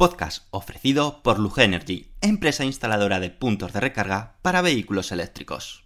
podcast 0.00 0.44
ofrecido 0.50 1.22
por 1.22 1.38
Luge 1.38 1.62
Energy, 1.62 2.14
empresa 2.22 2.64
instaladora 2.64 3.20
de 3.20 3.28
puntos 3.28 3.74
de 3.74 3.80
recarga 3.80 4.36
para 4.40 4.62
vehículos 4.62 5.12
eléctricos. 5.12 5.84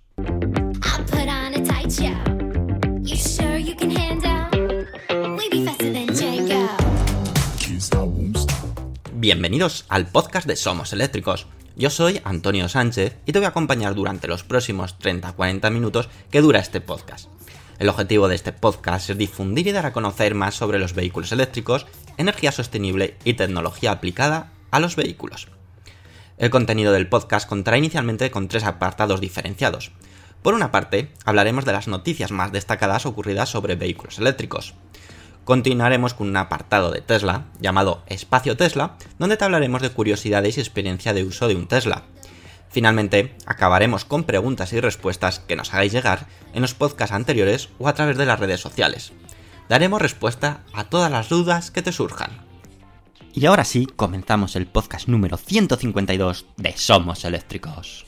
Bienvenidos 9.14 9.84
al 9.88 10.06
podcast 10.06 10.46
de 10.46 10.54
Somos 10.54 10.92
Eléctricos. 10.92 11.48
Yo 11.74 11.90
soy 11.90 12.20
Antonio 12.22 12.68
Sánchez 12.68 13.16
y 13.26 13.32
te 13.32 13.40
voy 13.40 13.46
a 13.46 13.48
acompañar 13.48 13.96
durante 13.96 14.28
los 14.28 14.44
próximos 14.44 14.96
30-40 14.96 15.72
minutos 15.72 16.08
que 16.30 16.40
dura 16.40 16.60
este 16.60 16.80
podcast. 16.80 17.28
El 17.80 17.88
objetivo 17.88 18.28
de 18.28 18.36
este 18.36 18.52
podcast 18.52 19.10
es 19.10 19.18
difundir 19.18 19.66
y 19.66 19.72
dar 19.72 19.86
a 19.86 19.92
conocer 19.92 20.36
más 20.36 20.54
sobre 20.54 20.78
los 20.78 20.94
vehículos 20.94 21.32
eléctricos, 21.32 21.86
energía 22.16 22.52
sostenible 22.52 23.16
y 23.24 23.34
tecnología 23.34 23.92
aplicada 23.92 24.52
a 24.70 24.80
los 24.80 24.96
vehículos. 24.96 25.48
El 26.36 26.50
contenido 26.50 26.92
del 26.92 27.08
podcast 27.08 27.48
contará 27.48 27.78
inicialmente 27.78 28.30
con 28.30 28.48
tres 28.48 28.64
apartados 28.64 29.20
diferenciados. 29.20 29.92
Por 30.42 30.54
una 30.54 30.72
parte, 30.72 31.12
hablaremos 31.24 31.64
de 31.64 31.72
las 31.72 31.88
noticias 31.88 32.30
más 32.30 32.52
destacadas 32.52 33.06
ocurridas 33.06 33.48
sobre 33.48 33.76
vehículos 33.76 34.18
eléctricos. 34.18 34.74
Continuaremos 35.44 36.14
con 36.14 36.28
un 36.28 36.36
apartado 36.36 36.90
de 36.90 37.02
Tesla, 37.02 37.44
llamado 37.60 38.02
Espacio 38.06 38.56
Tesla, 38.56 38.96
donde 39.18 39.36
te 39.36 39.44
hablaremos 39.44 39.82
de 39.82 39.90
curiosidades 39.90 40.56
y 40.56 40.60
experiencia 40.60 41.12
de 41.12 41.22
uso 41.24 41.48
de 41.48 41.54
un 41.54 41.68
Tesla. 41.68 42.02
Finalmente, 42.70 43.36
acabaremos 43.46 44.04
con 44.04 44.24
preguntas 44.24 44.72
y 44.72 44.80
respuestas 44.80 45.38
que 45.38 45.54
nos 45.54 45.72
hagáis 45.72 45.92
llegar 45.92 46.26
en 46.54 46.62
los 46.62 46.74
podcasts 46.74 47.14
anteriores 47.14 47.68
o 47.78 47.86
a 47.86 47.94
través 47.94 48.18
de 48.18 48.26
las 48.26 48.40
redes 48.40 48.60
sociales. 48.60 49.12
Daremos 49.68 50.02
respuesta 50.02 50.60
a 50.72 50.84
todas 50.84 51.10
las 51.10 51.28
dudas 51.28 51.70
que 51.70 51.82
te 51.82 51.92
surjan. 51.92 52.30
Y 53.32 53.46
ahora 53.46 53.64
sí, 53.64 53.86
comenzamos 53.86 54.54
el 54.56 54.66
podcast 54.66 55.08
número 55.08 55.36
152 55.36 56.46
de 56.56 56.76
Somos 56.76 57.24
Eléctricos. 57.24 58.06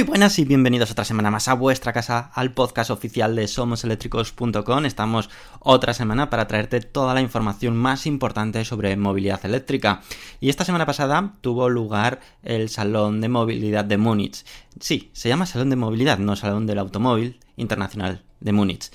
Muy 0.00 0.06
buenas 0.06 0.38
y 0.38 0.46
bienvenidos 0.46 0.90
otra 0.90 1.04
semana 1.04 1.30
más 1.30 1.46
a 1.48 1.52
vuestra 1.52 1.92
casa, 1.92 2.30
al 2.32 2.54
podcast 2.54 2.88
oficial 2.90 3.36
de 3.36 3.46
somoseléctricos.com. 3.46 4.86
Estamos 4.86 5.28
otra 5.58 5.92
semana 5.92 6.30
para 6.30 6.48
traerte 6.48 6.80
toda 6.80 7.12
la 7.12 7.20
información 7.20 7.76
más 7.76 8.06
importante 8.06 8.64
sobre 8.64 8.96
movilidad 8.96 9.44
eléctrica. 9.44 10.00
Y 10.40 10.48
esta 10.48 10.64
semana 10.64 10.86
pasada 10.86 11.34
tuvo 11.42 11.68
lugar 11.68 12.20
el 12.42 12.70
Salón 12.70 13.20
de 13.20 13.28
Movilidad 13.28 13.84
de 13.84 13.98
Múnich. 13.98 14.42
Sí, 14.80 15.10
se 15.12 15.28
llama 15.28 15.44
Salón 15.44 15.68
de 15.68 15.76
Movilidad, 15.76 16.16
no 16.16 16.34
Salón 16.34 16.66
del 16.66 16.78
Automóvil 16.78 17.38
Internacional 17.56 18.24
de 18.40 18.52
Múnich. 18.52 18.90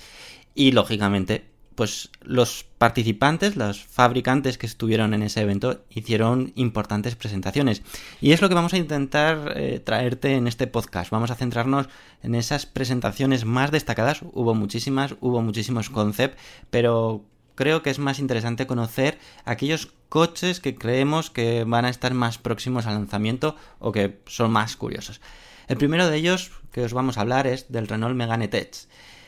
Y 0.56 0.72
lógicamente 0.72 1.55
pues 1.76 2.10
los 2.22 2.64
participantes, 2.78 3.54
los 3.54 3.84
fabricantes 3.84 4.58
que 4.58 4.66
estuvieron 4.66 5.14
en 5.14 5.22
ese 5.22 5.42
evento, 5.42 5.84
hicieron 5.90 6.52
importantes 6.56 7.14
presentaciones. 7.14 7.82
Y 8.20 8.32
es 8.32 8.42
lo 8.42 8.48
que 8.48 8.54
vamos 8.54 8.72
a 8.72 8.78
intentar 8.78 9.52
eh, 9.54 9.78
traerte 9.78 10.34
en 10.34 10.48
este 10.48 10.66
podcast. 10.66 11.10
Vamos 11.10 11.30
a 11.30 11.36
centrarnos 11.36 11.88
en 12.22 12.34
esas 12.34 12.66
presentaciones 12.66 13.44
más 13.44 13.70
destacadas. 13.70 14.22
Hubo 14.32 14.54
muchísimas, 14.54 15.14
hubo 15.20 15.42
muchísimos 15.42 15.90
conceptos, 15.90 16.40
pero 16.70 17.24
creo 17.54 17.82
que 17.82 17.90
es 17.90 17.98
más 17.98 18.18
interesante 18.18 18.66
conocer 18.66 19.18
aquellos 19.44 19.92
coches 20.08 20.60
que 20.60 20.76
creemos 20.76 21.30
que 21.30 21.64
van 21.64 21.84
a 21.84 21.90
estar 21.90 22.14
más 22.14 22.38
próximos 22.38 22.86
al 22.86 22.94
lanzamiento 22.94 23.54
o 23.78 23.92
que 23.92 24.18
son 24.26 24.50
más 24.50 24.76
curiosos. 24.76 25.20
El 25.68 25.76
primero 25.76 26.08
de 26.08 26.16
ellos 26.16 26.52
que 26.72 26.84
os 26.84 26.92
vamos 26.92 27.18
a 27.18 27.22
hablar 27.22 27.46
es 27.46 27.70
del 27.70 27.88
Renault 27.88 28.16
Megane 28.16 28.48
Tech 28.48 28.86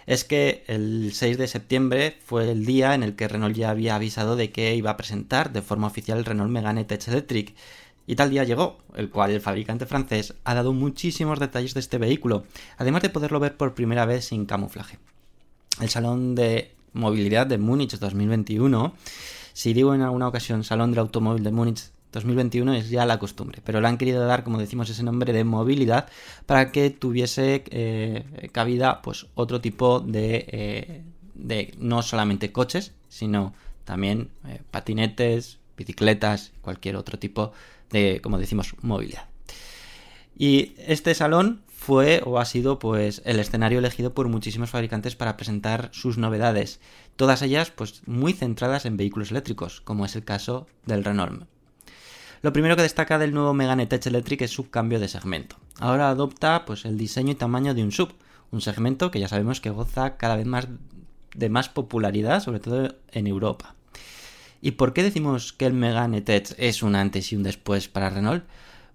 es 0.09 0.25
que 0.25 0.65
el 0.69 1.13
6 1.13 1.37
de 1.37 1.47
septiembre 1.47 2.17
fue 2.25 2.51
el 2.51 2.65
día 2.65 2.95
en 2.95 3.03
el 3.03 3.15
que 3.15 3.29
Renault 3.29 3.55
ya 3.55 3.69
había 3.69 3.95
avisado 3.95 4.37
de 4.37 4.51
que 4.51 4.75
iba 4.75 4.91
a 4.91 4.97
presentar 4.97 5.53
de 5.53 5.61
forma 5.61 5.87
oficial 5.87 6.17
el 6.17 6.25
Renault 6.25 6.51
Megane 6.51 6.87
Tech 6.87 7.07
Electric. 7.09 7.55
Y 8.07 8.17
tal 8.17 8.31
día 8.31 8.45
llegó, 8.45 8.79
el 8.95 9.11
cual 9.11 9.33
el 9.33 9.43
fabricante 9.43 9.85
francés 9.85 10.33
ha 10.45 10.55
dado 10.55 10.73
muchísimos 10.73 11.39
detalles 11.39 11.75
de 11.75 11.81
este 11.81 11.99
vehículo, 11.99 12.45
además 12.79 13.03
de 13.03 13.11
poderlo 13.11 13.39
ver 13.39 13.59
por 13.59 13.75
primera 13.75 14.07
vez 14.07 14.25
sin 14.25 14.47
camuflaje. 14.47 14.99
El 15.79 15.91
Salón 15.91 16.35
de 16.35 16.73
Movilidad 16.95 17.47
de 17.47 17.59
Múnich 17.59 17.99
2021, 17.99 18.95
si 19.53 19.75
digo 19.75 19.95
en 19.95 20.01
alguna 20.01 20.29
ocasión 20.29 20.65
Salón 20.65 20.91
del 20.91 21.01
Automóvil 21.01 21.45
de 21.45 21.51
Múnich 21.51 21.91
2021 22.13 22.75
es 22.75 22.91
ya 22.91 23.05
la 23.07 23.19
costumbre, 23.19 23.61
pero 23.65 23.81
le 23.81 23.89
han 23.89 23.99
querido 23.99 24.25
dar, 24.25 24.45
como 24.45 24.59
decimos, 24.59 24.89
ese 24.89 25.03
nombre 25.03 25.33
de 25.33 25.45
movilidad 25.45 26.09
para 26.47 26.73
que 26.73 26.91
tuviese 26.91 27.65
eh, 27.71 28.49
cabida 28.53 29.03
pues 29.03 29.27
otro 29.35 29.61
tipo 29.61 30.01
de, 30.01 30.47
eh, 30.49 31.03
de, 31.35 31.75
no 31.79 32.03
solamente 32.03 32.53
coches, 32.53 32.93
sino 33.09 33.55
también 33.85 34.31
eh, 34.47 34.61
patinetes, 34.71 35.59
bicicletas, 35.77 36.53
cualquier 36.63 36.97
otro 36.97 37.19
tipo 37.19 37.53
de, 37.91 38.21
como 38.23 38.39
decimos, 38.39 38.75
movilidad. 38.81 39.29
Y 40.37 40.75
este 40.79 41.15
salón 41.15 41.63
fue 41.69 42.23
o 42.25 42.39
ha 42.39 42.45
sido 42.45 42.79
pues 42.79 43.23
el 43.25 43.39
escenario 43.39 43.79
elegido 43.79 44.15
por 44.15 44.29
muchísimos 44.29 44.71
fabricantes 44.71 45.17
para 45.17 45.37
presentar 45.37 45.91
sus 45.93 46.17
novedades, 46.17 46.81
todas 47.17 47.43
ellas 47.43 47.71
pues 47.71 48.03
muy 48.07 48.33
centradas 48.33 48.85
en 48.87 48.97
vehículos 48.97 49.31
eléctricos, 49.31 49.81
como 49.81 50.05
es 50.05 50.15
el 50.17 50.25
caso 50.25 50.67
del 50.87 51.05
Renault 51.05 51.47
lo 52.43 52.53
primero 52.53 52.77
que 52.77 52.83
destaca 52.83 53.19
del 53.19 53.35
nuevo 53.35 53.55
Megane 53.55 53.87
Tech 53.87 54.07
Electric 54.07 54.43
es 54.43 54.51
su 54.51 54.71
cambio 54.71 55.01
de 55.01 55.09
segmento. 55.09 55.57
Ahora 55.79 56.09
adopta 56.09 56.65
pues, 56.65 56.85
el 56.85 56.97
diseño 56.99 57.33
y 57.33 57.37
tamaño 57.37 57.75
de 57.75 57.83
un 57.83 57.93
sub, 57.93 58.13
un 58.51 58.61
segmento 58.61 59.11
que 59.11 59.21
ya 59.21 59.29
sabemos 59.29 59.61
que 59.61 59.71
goza 59.71 60.17
cada 60.17 60.37
vez 60.37 60.47
más 60.47 60.69
de 61.35 61.49
más 61.49 61.69
popularidad, 61.69 62.43
sobre 62.43 62.61
todo 62.61 62.97
en 63.13 63.27
Europa. 63.27 63.75
¿Y 64.61 64.73
por 64.73 64.93
qué 64.93 65.03
decimos 65.03 65.53
que 65.53 65.67
el 65.67 65.73
Megane 65.73 66.21
Tech 66.21 66.55
es 66.59 66.83
un 66.83 66.97
antes 66.97 67.33
y 67.33 67.37
un 67.37 67.45
después 67.45 67.89
para 67.89 68.11
Renault? 68.11 68.45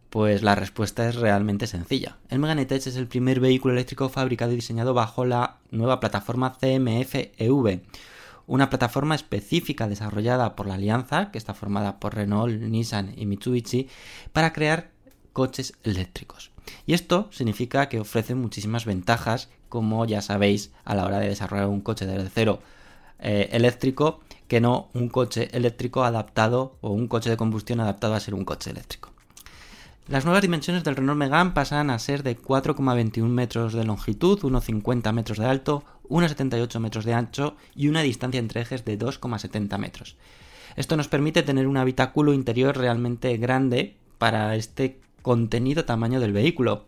Pues 0.10 0.44
la 0.44 0.56
respuesta 0.56 1.08
es 1.08 1.16
realmente 1.16 1.68
sencilla. 1.68 2.18
El 2.30 2.40
Megane 2.40 2.66
Tech 2.66 2.86
es 2.86 2.96
el 2.98 3.08
primer 3.08 3.40
vehículo 3.40 3.74
eléctrico 3.74 4.10
fabricado 4.10 4.52
y 4.52 4.56
diseñado 4.56 4.94
bajo 4.94 5.26
la 5.26 5.58
nueva 5.72 6.00
plataforma 6.00 6.54
CMF-EV, 6.60 7.82
una 8.48 8.70
plataforma 8.70 9.16
específica 9.16 9.88
desarrollada 9.88 10.56
por 10.56 10.68
la 10.68 10.76
alianza, 10.76 11.32
que 11.32 11.38
está 11.38 11.54
formada 11.54 12.00
por 12.00 12.16
Renault, 12.16 12.62
Nissan 12.62 13.14
y 13.16 13.26
Mitsubishi, 13.26 13.88
para 14.32 14.54
crear 14.54 14.92
coches 15.32 15.74
eléctricos. 15.84 16.52
Y 16.86 16.94
esto 16.94 17.30
significa 17.32 17.90
que 17.90 18.00
ofrece 18.00 18.36
muchísimas 18.36 18.86
ventajas, 18.86 19.50
como 19.70 20.06
ya 20.06 20.22
sabéis, 20.22 20.72
a 20.86 20.96
la 20.96 21.06
hora 21.06 21.20
de 21.20 21.30
desarrollar 21.30 21.68
un 21.68 21.82
coche 21.82 22.06
desde 22.06 22.30
cero 22.30 22.60
eh, 23.20 23.50
eléctrico, 23.52 24.22
que 24.48 24.62
no 24.62 24.90
un 24.94 25.10
coche 25.10 25.50
eléctrico 25.56 26.04
adaptado 26.04 26.78
o 26.82 26.92
un 26.92 27.08
coche 27.08 27.30
de 27.30 27.38
combustión 27.38 27.80
adaptado 27.80 28.14
a 28.14 28.20
ser 28.20 28.36
un 28.36 28.46
coche 28.46 28.70
eléctrico. 28.70 29.13
Las 30.10 30.26
nuevas 30.26 30.42
dimensiones 30.42 30.84
del 30.84 30.98
Renault 30.98 31.18
Megane 31.18 31.52
pasan 31.52 31.90
a 31.90 31.98
ser 31.98 32.24
de 32.24 32.38
4,21 32.38 33.26
metros 33.30 33.72
de 33.72 33.86
longitud, 33.86 34.38
1,50 34.38 35.14
metros 35.14 35.38
de 35.38 35.46
alto, 35.46 35.86
1,78 36.10 36.80
metros 36.80 37.06
de 37.06 37.14
ancho 37.14 37.56
y 37.74 37.88
una 37.88 38.02
distancia 38.02 38.40
entre 38.40 38.62
ejes 38.62 38.84
de 38.84 39.00
2,70 39.00 39.78
metros. 39.78 40.18
Esto 40.76 40.98
nos 40.98 41.08
permite 41.08 41.42
tener 41.42 41.68
un 41.68 41.78
habitáculo 41.78 42.34
interior 42.34 42.76
realmente 42.76 43.38
grande 43.38 43.96
para 44.18 44.58
este 44.58 45.00
contenido 45.22 45.86
tamaño 45.86 46.20
del 46.20 46.34
vehículo. 46.34 46.86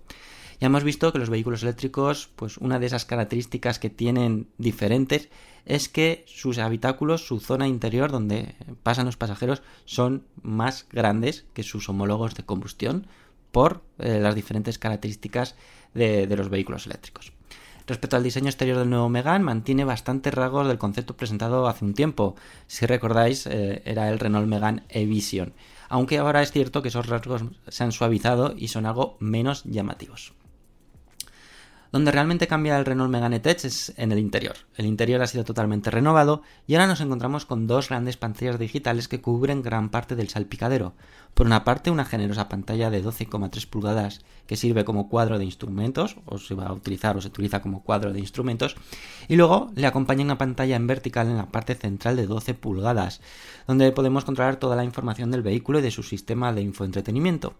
Ya 0.59 0.67
hemos 0.67 0.83
visto 0.83 1.11
que 1.11 1.19
los 1.19 1.29
vehículos 1.29 1.63
eléctricos, 1.63 2.29
pues 2.35 2.57
una 2.57 2.79
de 2.79 2.85
esas 2.85 3.05
características 3.05 3.79
que 3.79 3.89
tienen 3.89 4.47
diferentes 4.57 5.29
es 5.65 5.89
que 5.89 6.23
sus 6.27 6.59
habitáculos, 6.59 7.25
su 7.25 7.39
zona 7.39 7.67
interior 7.67 8.11
donde 8.11 8.55
pasan 8.83 9.05
los 9.05 9.17
pasajeros, 9.17 9.63
son 9.85 10.23
más 10.41 10.87
grandes 10.91 11.45
que 11.53 11.63
sus 11.63 11.89
homólogos 11.89 12.35
de 12.35 12.43
combustión 12.43 13.07
por 13.51 13.83
eh, 13.99 14.19
las 14.19 14.35
diferentes 14.35 14.77
características 14.77 15.55
de, 15.93 16.27
los 16.35 16.49
vehículos 16.49 16.85
eléctricos. 16.85 17.31
Respecto 17.87 18.15
al 18.15 18.23
diseño 18.23 18.47
exterior 18.47 18.77
del 18.77 18.89
nuevo 18.89 19.09
Megane, 19.09 19.43
mantiene 19.43 19.85
bastantes 19.85 20.33
rasgos 20.33 20.67
del 20.67 20.77
concepto 20.77 21.15
presentado 21.15 21.67
hace 21.67 21.85
un 21.85 21.93
tiempo. 21.93 22.35
Si 22.67 22.85
recordáis, 22.85 23.45
eh, 23.45 23.81
era 23.85 24.09
el 24.09 24.19
Renault 24.19 24.47
Megane 24.47 24.83
E-Vision. 24.89 25.53
Aunque 25.87 26.17
ahora 26.17 26.41
es 26.41 26.51
cierto 26.51 26.81
que 26.81 26.87
esos 26.89 27.07
rasgos 27.07 27.43
se 27.67 27.83
han 27.83 27.91
suavizado 27.91 28.55
y 28.57 28.69
son 28.69 28.85
algo 28.85 29.17
menos 29.19 29.63
llamativos. 29.65 30.33
Donde 31.95 32.11
realmente 32.11 32.47
cambia 32.47 32.77
el 32.77 32.83
Renault 32.83 33.09
Megane 33.09 33.39
Tech 33.39 33.63
es 33.63 33.93
en 33.95 34.11
el 34.11 34.19
interior. 34.19 34.57
El 34.75 34.85
interior 34.85 35.21
ha 35.21 35.27
sido 35.27 35.45
totalmente 35.45 35.89
renovado 35.89 36.41
y 36.67 36.75
ahora 36.75 36.87
nos 36.87 36.99
encontramos 36.99 37.45
con 37.45 37.67
dos 37.67 37.87
grandes 37.87 38.17
pantallas 38.17 38.59
digitales 38.59 39.07
que 39.07 39.21
cubren 39.21 39.61
gran 39.61 39.87
parte 39.87 40.17
del 40.17 40.27
salpicadero. 40.27 40.93
Por 41.33 41.45
una 41.45 41.63
parte, 41.63 41.91
una 41.91 42.03
generosa 42.03 42.49
pantalla 42.49 42.89
de 42.89 43.01
12,3 43.01 43.69
pulgadas 43.69 44.25
que 44.47 44.55
sirve 44.55 44.85
como 44.85 45.09
cuadro 45.09 45.37
de 45.37 45.45
instrumentos, 45.45 46.17
o 46.25 46.37
se 46.37 46.55
va 46.55 46.67
a 46.67 46.73
utilizar 46.73 47.17
o 47.17 47.21
se 47.21 47.27
utiliza 47.29 47.61
como 47.61 47.83
cuadro 47.83 48.13
de 48.13 48.19
instrumentos, 48.19 48.75
y 49.27 49.35
luego 49.35 49.71
le 49.75 49.87
acompaña 49.87 50.23
una 50.23 50.37
pantalla 50.37 50.75
en 50.75 50.87
vertical 50.87 51.27
en 51.27 51.37
la 51.37 51.51
parte 51.51 51.75
central 51.75 52.15
de 52.15 52.27
12 52.27 52.53
pulgadas, 52.53 53.21
donde 53.67 53.91
podemos 53.91 54.25
controlar 54.25 54.57
toda 54.57 54.75
la 54.75 54.83
información 54.83 55.31
del 55.31 55.41
vehículo 55.41 55.79
y 55.79 55.81
de 55.81 55.91
su 55.91 56.03
sistema 56.03 56.53
de 56.53 56.61
infoentretenimiento. 56.61 57.53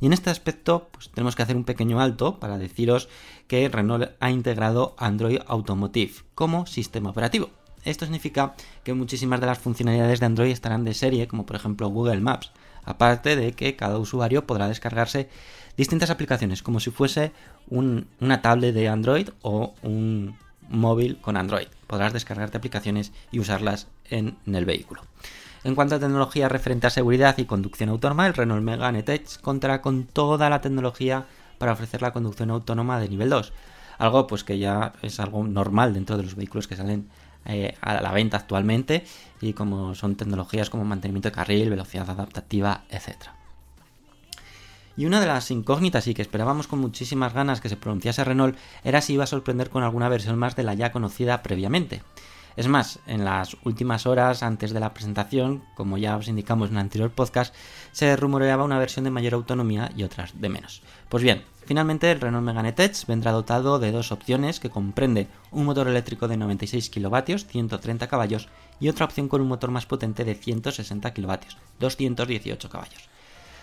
Y 0.00 0.06
en 0.06 0.12
este 0.12 0.30
aspecto, 0.30 0.88
pues 0.92 1.10
tenemos 1.10 1.36
que 1.36 1.42
hacer 1.42 1.56
un 1.56 1.64
pequeño 1.64 2.00
alto 2.00 2.38
para 2.38 2.58
deciros 2.58 3.08
que 3.46 3.68
Renault 3.68 4.10
ha 4.20 4.30
integrado 4.30 4.94
Android 4.98 5.38
Automotive 5.46 6.12
como 6.34 6.66
sistema 6.66 7.10
operativo. 7.10 7.50
Esto 7.84 8.04
significa 8.04 8.54
que 8.84 8.94
muchísimas 8.94 9.40
de 9.40 9.46
las 9.46 9.58
funcionalidades 9.58 10.20
de 10.20 10.26
Android 10.26 10.50
estarán 10.50 10.84
de 10.84 10.94
serie, 10.94 11.28
como 11.28 11.46
por 11.46 11.56
ejemplo 11.56 11.88
Google 11.88 12.20
Maps, 12.20 12.52
aparte 12.84 13.36
de 13.36 13.52
que 13.52 13.76
cada 13.76 13.98
usuario 13.98 14.46
podrá 14.46 14.68
descargarse 14.68 15.28
distintas 15.78 16.10
aplicaciones, 16.10 16.62
como 16.62 16.80
si 16.80 16.90
fuese 16.90 17.32
una 17.70 18.42
tablet 18.42 18.74
de 18.74 18.88
Android 18.88 19.30
o 19.40 19.74
un 19.82 20.36
móvil 20.68 21.18
con 21.20 21.38
Android. 21.38 21.68
Podrás 21.86 22.12
descargarte 22.12 22.58
aplicaciones 22.58 23.12
y 23.30 23.38
usarlas 23.38 23.86
en, 24.10 24.36
el 24.46 24.66
vehículo. 24.66 25.02
En 25.64 25.74
cuanto 25.74 25.94
a 25.94 25.98
tecnología 25.98 26.48
referente 26.48 26.88
a 26.88 26.90
seguridad 26.90 27.38
y 27.38 27.46
conducción 27.46 27.88
autónoma, 27.88 28.26
el 28.26 28.34
Renault 28.34 28.62
Megane 28.62 29.02
Tech 29.02 29.40
contará 29.40 29.80
con 29.80 30.04
toda 30.04 30.50
la 30.50 30.60
tecnología 30.60 31.26
para 31.58 31.72
ofrecer 31.72 32.02
la 32.02 32.12
conducción 32.12 32.50
autónoma 32.50 33.00
de 33.00 33.08
nivel 33.08 33.30
2. 33.30 33.52
Algo 33.98 34.26
pues 34.26 34.44
que 34.44 34.58
ya 34.58 34.92
es 35.02 35.18
algo 35.20 35.46
normal 35.46 35.94
dentro 35.94 36.16
de 36.16 36.24
los 36.24 36.34
vehículos 36.34 36.68
que 36.68 36.76
salen 36.76 37.08
eh, 37.44 37.76
a 37.80 38.00
la 38.00 38.12
venta 38.12 38.36
actualmente 38.36 39.04
y 39.40 39.52
como 39.52 39.94
son 39.94 40.16
tecnologías 40.16 40.70
como 40.70 40.84
mantenimiento 40.84 41.28
de 41.28 41.34
carril, 41.34 41.70
velocidad 41.70 42.08
adaptativa, 42.10 42.84
etc. 42.90 43.37
Y 44.98 45.06
una 45.06 45.20
de 45.20 45.28
las 45.28 45.52
incógnitas 45.52 46.08
y 46.08 46.14
que 46.14 46.22
esperábamos 46.22 46.66
con 46.66 46.80
muchísimas 46.80 47.32
ganas 47.32 47.60
que 47.60 47.68
se 47.68 47.76
pronunciase 47.76 48.24
Renault 48.24 48.58
era 48.82 49.00
si 49.00 49.12
iba 49.12 49.22
a 49.22 49.28
sorprender 49.28 49.70
con 49.70 49.84
alguna 49.84 50.08
versión 50.08 50.36
más 50.36 50.56
de 50.56 50.64
la 50.64 50.74
ya 50.74 50.90
conocida 50.90 51.40
previamente. 51.40 52.02
Es 52.56 52.66
más, 52.66 52.98
en 53.06 53.24
las 53.24 53.56
últimas 53.62 54.06
horas 54.06 54.42
antes 54.42 54.72
de 54.72 54.80
la 54.80 54.92
presentación, 54.92 55.62
como 55.76 55.98
ya 55.98 56.16
os 56.16 56.26
indicamos 56.26 56.70
en 56.70 56.74
el 56.74 56.80
anterior 56.80 57.12
podcast, 57.12 57.54
se 57.92 58.16
rumoreaba 58.16 58.64
una 58.64 58.80
versión 58.80 59.04
de 59.04 59.12
mayor 59.12 59.34
autonomía 59.34 59.92
y 59.96 60.02
otras 60.02 60.32
de 60.40 60.48
menos. 60.48 60.82
Pues 61.08 61.22
bien, 61.22 61.44
finalmente 61.64 62.10
el 62.10 62.20
Renault 62.20 62.44
Megane 62.44 62.72
Tech 62.72 63.06
vendrá 63.06 63.30
dotado 63.30 63.78
de 63.78 63.92
dos 63.92 64.10
opciones 64.10 64.58
que 64.58 64.68
comprende 64.68 65.28
un 65.52 65.64
motor 65.64 65.86
eléctrico 65.86 66.26
de 66.26 66.38
96 66.38 66.90
kW, 66.90 67.38
130 67.38 68.08
caballos, 68.08 68.48
y 68.80 68.88
otra 68.88 69.04
opción 69.04 69.28
con 69.28 69.42
un 69.42 69.46
motor 69.46 69.70
más 69.70 69.86
potente 69.86 70.24
de 70.24 70.34
160 70.34 71.14
kW, 71.14 71.34
218 71.78 72.68
caballos. 72.68 73.08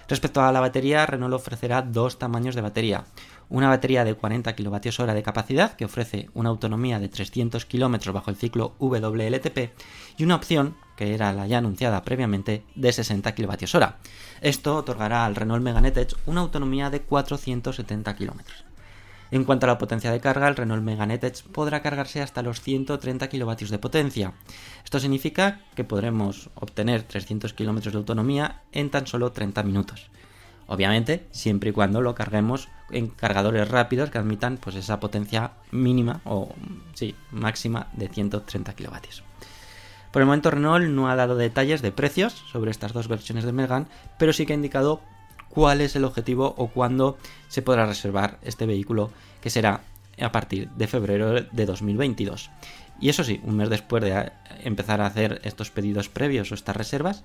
Respecto 0.07 0.41
a 0.41 0.51
la 0.51 0.59
batería, 0.59 1.05
Renault 1.05 1.33
ofrecerá 1.33 1.81
dos 1.81 2.19
tamaños 2.19 2.53
de 2.53 2.61
batería. 2.61 3.05
Una 3.49 3.69
batería 3.69 4.03
de 4.03 4.13
40 4.13 4.55
kWh 4.55 5.13
de 5.13 5.23
capacidad 5.23 5.75
que 5.75 5.85
ofrece 5.85 6.29
una 6.33 6.49
autonomía 6.49 6.99
de 6.99 7.09
300 7.09 7.65
km 7.65 8.11
bajo 8.11 8.29
el 8.29 8.35
ciclo 8.35 8.75
WLTP 8.79 9.71
y 10.17 10.23
una 10.23 10.35
opción, 10.35 10.75
que 10.95 11.13
era 11.13 11.33
la 11.33 11.47
ya 11.47 11.59
anunciada 11.59 12.03
previamente, 12.03 12.63
de 12.75 12.91
60 12.91 13.33
kWh. 13.33 13.85
Esto 14.41 14.75
otorgará 14.77 15.25
al 15.25 15.35
Renault 15.35 15.63
Megane 15.63 15.91
Tech 15.91 16.15
una 16.25 16.41
autonomía 16.41 16.89
de 16.89 17.01
470 17.01 18.15
km. 18.15 18.64
En 19.31 19.43
cuanto 19.43 19.65
a 19.65 19.69
la 19.69 19.77
potencia 19.77 20.11
de 20.11 20.19
carga, 20.19 20.47
el 20.47 20.55
Renault 20.55 20.83
Megane 20.83 21.17
Tech 21.17 21.43
podrá 21.51 21.81
cargarse 21.81 22.21
hasta 22.21 22.43
los 22.43 22.61
130 22.61 23.27
kW 23.27 23.65
de 23.69 23.79
potencia. 23.79 24.33
Esto 24.83 24.99
significa 24.99 25.61
que 25.75 25.83
podremos 25.83 26.49
obtener 26.55 27.03
300 27.03 27.53
km 27.53 27.91
de 27.91 27.97
autonomía 27.97 28.61
en 28.71 28.91
tan 28.91 29.07
solo 29.07 29.31
30 29.31 29.63
minutos. 29.63 30.09
Obviamente, 30.67 31.27
siempre 31.31 31.69
y 31.69 31.73
cuando 31.73 32.01
lo 32.01 32.15
carguemos 32.15 32.69
en 32.89 33.07
cargadores 33.07 33.67
rápidos 33.67 34.09
que 34.09 34.17
admitan 34.17 34.57
pues 34.57 34.75
esa 34.75 34.99
potencia 34.99 35.51
mínima 35.71 36.21
o 36.23 36.49
sí, 36.93 37.15
máxima 37.31 37.87
de 37.93 38.09
130 38.09 38.73
kW. 38.73 38.95
Por 40.11 40.21
el 40.21 40.27
momento 40.27 40.49
Renault 40.49 40.87
no 40.87 41.09
ha 41.09 41.15
dado 41.15 41.35
detalles 41.35 41.81
de 41.81 41.91
precios 41.91 42.33
sobre 42.51 42.71
estas 42.71 42.93
dos 42.93 43.07
versiones 43.07 43.43
de 43.43 43.51
Megane, 43.51 43.87
pero 44.17 44.33
sí 44.33 44.45
que 44.45 44.53
ha 44.53 44.55
indicado 44.55 45.01
cuál 45.55 45.79
es 45.79 45.95
el 45.95 46.03
objetivo 46.03 46.53
o 46.57 46.67
cuándo 46.67 47.17
se 47.47 47.61
podrá 47.61 47.85
reservar 47.85 48.37
este 48.43 48.65
vehículo, 48.65 49.09
que 49.41 49.49
será 49.49 49.81
a 50.21 50.31
partir 50.31 50.69
de 50.71 50.85
febrero 50.85 51.41
de 51.41 51.65
2022. 51.65 52.51
Y 52.99 53.07
eso 53.07 53.23
sí, 53.23 53.39
un 53.43 53.55
mes 53.55 53.69
después 53.69 54.03
de 54.03 54.31
empezar 54.63 54.99
a 54.99 55.05
hacer 55.05 55.39
estos 55.45 55.71
pedidos 55.71 56.09
previos 56.09 56.51
o 56.51 56.55
estas 56.55 56.75
reservas, 56.75 57.23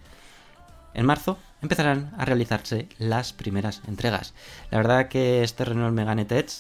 en 0.94 1.06
marzo 1.06 1.38
empezarán 1.61 2.12
a 2.17 2.25
realizarse 2.25 2.88
las 2.99 3.32
primeras 3.32 3.82
entregas. 3.88 4.32
La 4.71 4.79
verdad 4.79 5.09
que 5.09 5.43
este 5.43 5.65
Renault 5.65 5.94
Megane 5.94 6.25
Tech 6.25 6.50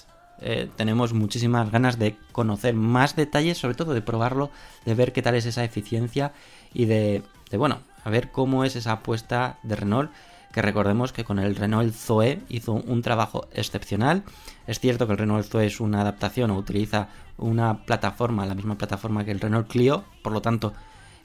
eh, 0.40 0.68
tenemos 0.74 1.12
muchísimas 1.12 1.70
ganas 1.70 2.00
de 2.00 2.16
conocer 2.32 2.74
más 2.74 3.14
detalles, 3.14 3.58
sobre 3.58 3.76
todo 3.76 3.94
de 3.94 4.02
probarlo, 4.02 4.50
de 4.84 4.94
ver 4.94 5.12
qué 5.12 5.22
tal 5.22 5.36
es 5.36 5.46
esa 5.46 5.62
eficiencia 5.62 6.32
y 6.72 6.86
de, 6.86 7.22
de 7.50 7.56
bueno, 7.56 7.80
a 8.04 8.10
ver 8.10 8.32
cómo 8.32 8.64
es 8.64 8.74
esa 8.74 8.92
apuesta 8.92 9.58
de 9.62 9.76
Renault 9.76 10.10
que 10.52 10.62
recordemos 10.62 11.12
que 11.12 11.24
con 11.24 11.38
el 11.38 11.56
Renault 11.56 11.94
Zoe 11.94 12.40
hizo 12.48 12.72
un 12.72 13.02
trabajo 13.02 13.48
excepcional. 13.52 14.24
Es 14.66 14.80
cierto 14.80 15.06
que 15.06 15.12
el 15.12 15.18
Renault 15.18 15.46
Zoe 15.46 15.66
es 15.66 15.80
una 15.80 16.00
adaptación 16.00 16.50
o 16.50 16.56
utiliza 16.56 17.08
una 17.38 17.84
plataforma, 17.84 18.46
la 18.46 18.54
misma 18.54 18.76
plataforma 18.76 19.24
que 19.24 19.30
el 19.30 19.40
Renault 19.40 19.68
Clio, 19.68 20.04
por 20.22 20.32
lo 20.32 20.42
tanto 20.42 20.72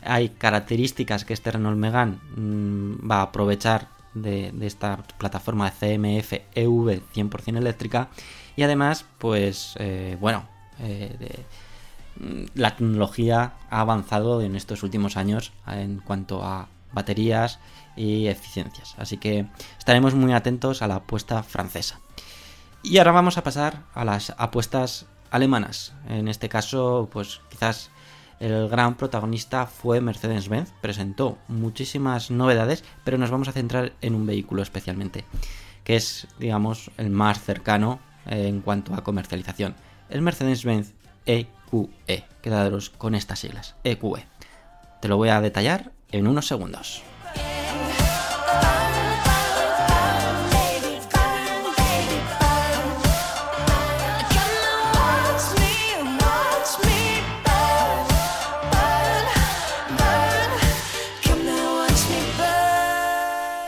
hay 0.03 0.29
características 0.29 1.25
que 1.25 1.33
este 1.33 1.51
Renault 1.51 1.77
Megane 1.77 2.17
mm, 2.35 3.09
va 3.09 3.17
a 3.17 3.21
aprovechar 3.23 3.89
de, 4.13 4.53
esta 4.61 4.97
plataforma 5.17 5.71
CMF 5.71 6.33
EV 6.53 7.01
100% 7.13 7.57
eléctrica 7.57 8.09
y 8.55 8.63
además 8.63 9.05
pues 9.17 9.75
eh, 9.79 10.17
bueno 10.21 10.47
eh, 10.79 11.43
mm, 12.17 12.43
la 12.55 12.75
tecnología 12.75 13.53
ha 13.69 13.81
avanzado 13.81 14.41
en 14.41 14.55
estos 14.55 14.83
últimos 14.83 15.17
años 15.17 15.51
en 15.67 15.99
cuanto 15.99 16.43
a 16.43 16.69
baterías 16.95 17.59
y 17.95 18.25
eficiencias. 18.25 18.95
Así 18.97 19.17
que 19.17 19.45
estaremos 19.77 20.15
muy 20.15 20.33
atentos 20.33 20.81
a 20.81 20.87
la 20.87 20.95
apuesta 20.95 21.43
francesa. 21.43 21.99
Y 22.81 22.97
ahora 22.97 23.11
vamos 23.11 23.37
a 23.37 23.43
pasar 23.43 23.83
a 23.93 24.03
las 24.05 24.33
apuestas 24.37 25.05
alemanas. 25.29 25.93
En 26.07 26.27
este 26.27 26.49
caso, 26.49 27.09
pues 27.11 27.41
quizás 27.49 27.91
el 28.39 28.67
gran 28.69 28.95
protagonista 28.95 29.65
fue 29.65 30.01
Mercedes-Benz. 30.01 30.71
Presentó 30.81 31.37
muchísimas 31.47 32.31
novedades, 32.31 32.83
pero 33.03 33.17
nos 33.17 33.31
vamos 33.31 33.47
a 33.47 33.53
centrar 33.53 33.93
en 34.01 34.15
un 34.15 34.25
vehículo 34.25 34.61
especialmente, 34.61 35.25
que 35.83 35.95
es, 35.95 36.27
digamos, 36.39 36.91
el 36.97 37.09
más 37.09 37.41
cercano 37.41 37.99
en 38.25 38.61
cuanto 38.61 38.93
a 38.93 39.03
comercialización. 39.03 39.75
El 40.09 40.21
Mercedes-Benz 40.21 40.93
EQE. 41.25 41.89
E. 42.07 42.23
Quedaros 42.41 42.91
con 42.91 43.15
estas 43.15 43.39
siglas, 43.39 43.75
EQE. 43.83 44.27
Te 45.01 45.07
lo 45.07 45.17
voy 45.17 45.29
a 45.29 45.41
detallar 45.41 45.91
en 46.11 46.27
unos 46.27 46.47
segundos. 46.47 47.03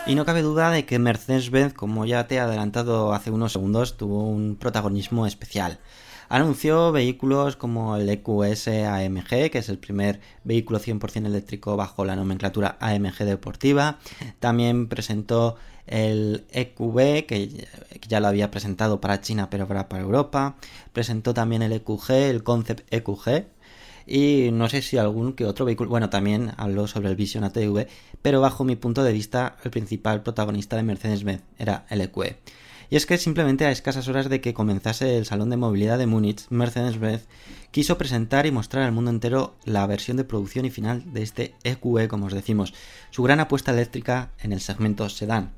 Y 0.07 0.15
no 0.15 0.23
cabe 0.23 0.41
duda 0.41 0.71
de 0.71 0.85
que 0.85 0.99
Mercedes-Benz, 0.99 1.73
como 1.73 2.05
ya 2.05 2.27
te 2.27 2.35
he 2.35 2.39
adelantado 2.39 3.13
hace 3.13 3.29
unos 3.29 3.51
segundos, 3.51 3.97
tuvo 3.97 4.23
un 4.23 4.55
protagonismo 4.55 5.27
especial 5.27 5.79
anunció 6.29 6.91
vehículos 6.91 7.55
como 7.55 7.95
el 7.95 8.09
EQS 8.09 8.67
AMG, 8.67 9.49
que 9.51 9.57
es 9.57 9.69
el 9.69 9.77
primer 9.77 10.19
vehículo 10.43 10.79
100% 10.79 11.25
eléctrico 11.25 11.75
bajo 11.77 12.05
la 12.05 12.15
nomenclatura 12.15 12.77
AMG 12.79 13.25
deportiva. 13.25 13.99
También 14.39 14.87
presentó 14.87 15.57
el 15.87 16.45
EQB, 16.51 17.25
que 17.25 17.67
ya 18.07 18.19
lo 18.19 18.27
había 18.27 18.51
presentado 18.51 18.99
para 19.01 19.21
China, 19.21 19.49
pero 19.49 19.63
ahora 19.63 19.89
para 19.89 20.03
Europa. 20.03 20.55
Presentó 20.93 21.33
también 21.33 21.61
el 21.61 21.71
EQG, 21.73 22.11
el 22.11 22.43
Concept 22.43 22.93
EQG. 22.93 23.45
Y 24.05 24.51
no 24.53 24.69
sé 24.69 24.81
si 24.81 24.97
algún 24.97 25.33
que 25.33 25.45
otro 25.45 25.65
vehículo. 25.65 25.89
Bueno, 25.89 26.09
también 26.09 26.51
habló 26.57 26.87
sobre 26.87 27.09
el 27.09 27.15
Vision 27.15 27.43
ATV, 27.43 27.87
pero 28.21 28.39
bajo 28.39 28.63
mi 28.63 28.77
punto 28.77 29.03
de 29.03 29.11
vista, 29.11 29.57
el 29.63 29.71
principal 29.71 30.23
protagonista 30.23 30.77
de 30.77 30.83
Mercedes-Benz 30.83 31.43
era 31.57 31.85
el 31.89 32.01
EQE. 32.01 32.37
Y 32.89 32.95
es 32.95 33.05
que 33.05 33.17
simplemente 33.17 33.65
a 33.65 33.71
escasas 33.71 34.07
horas 34.07 34.29
de 34.29 34.39
que 34.39 34.53
comenzase 34.53 35.17
el 35.17 35.25
Salón 35.25 35.49
de 35.49 35.57
Movilidad 35.57 35.97
de 35.97 36.07
Múnich, 36.07 36.45
Mercedes-Benz 36.49 37.27
quiso 37.71 37.97
presentar 37.97 38.45
y 38.45 38.51
mostrar 38.51 38.85
al 38.85 38.93
mundo 38.93 39.11
entero 39.11 39.55
la 39.65 39.85
versión 39.87 40.15
de 40.15 40.23
producción 40.23 40.65
y 40.65 40.69
final 40.69 41.03
de 41.13 41.21
este 41.21 41.53
EQE, 41.63 42.07
como 42.07 42.27
os 42.27 42.33
decimos, 42.33 42.73
su 43.09 43.23
gran 43.23 43.41
apuesta 43.41 43.73
eléctrica 43.73 44.31
en 44.39 44.53
el 44.53 44.61
segmento 44.61 45.09
sedán. 45.09 45.51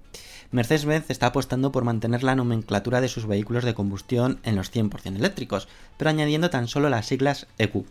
Mercedes-Benz 0.51 1.12
está 1.12 1.27
apostando 1.27 1.71
por 1.71 1.83
mantener 1.83 2.24
la 2.24 2.36
nomenclatura 2.36 3.01
de 3.01 3.07
sus 3.07 3.27
vehículos 3.27 3.63
de 3.63 3.75
combustión 3.75 4.39
en 4.43 4.55
los 4.55 4.74
100% 4.74 5.15
eléctricos, 5.15 5.67
pero 5.98 6.09
añadiendo 6.09 6.50
tan 6.50 6.67
solo 6.67 6.89
las 6.89 7.05
siglas 7.05 7.45
EQ. 7.59 7.86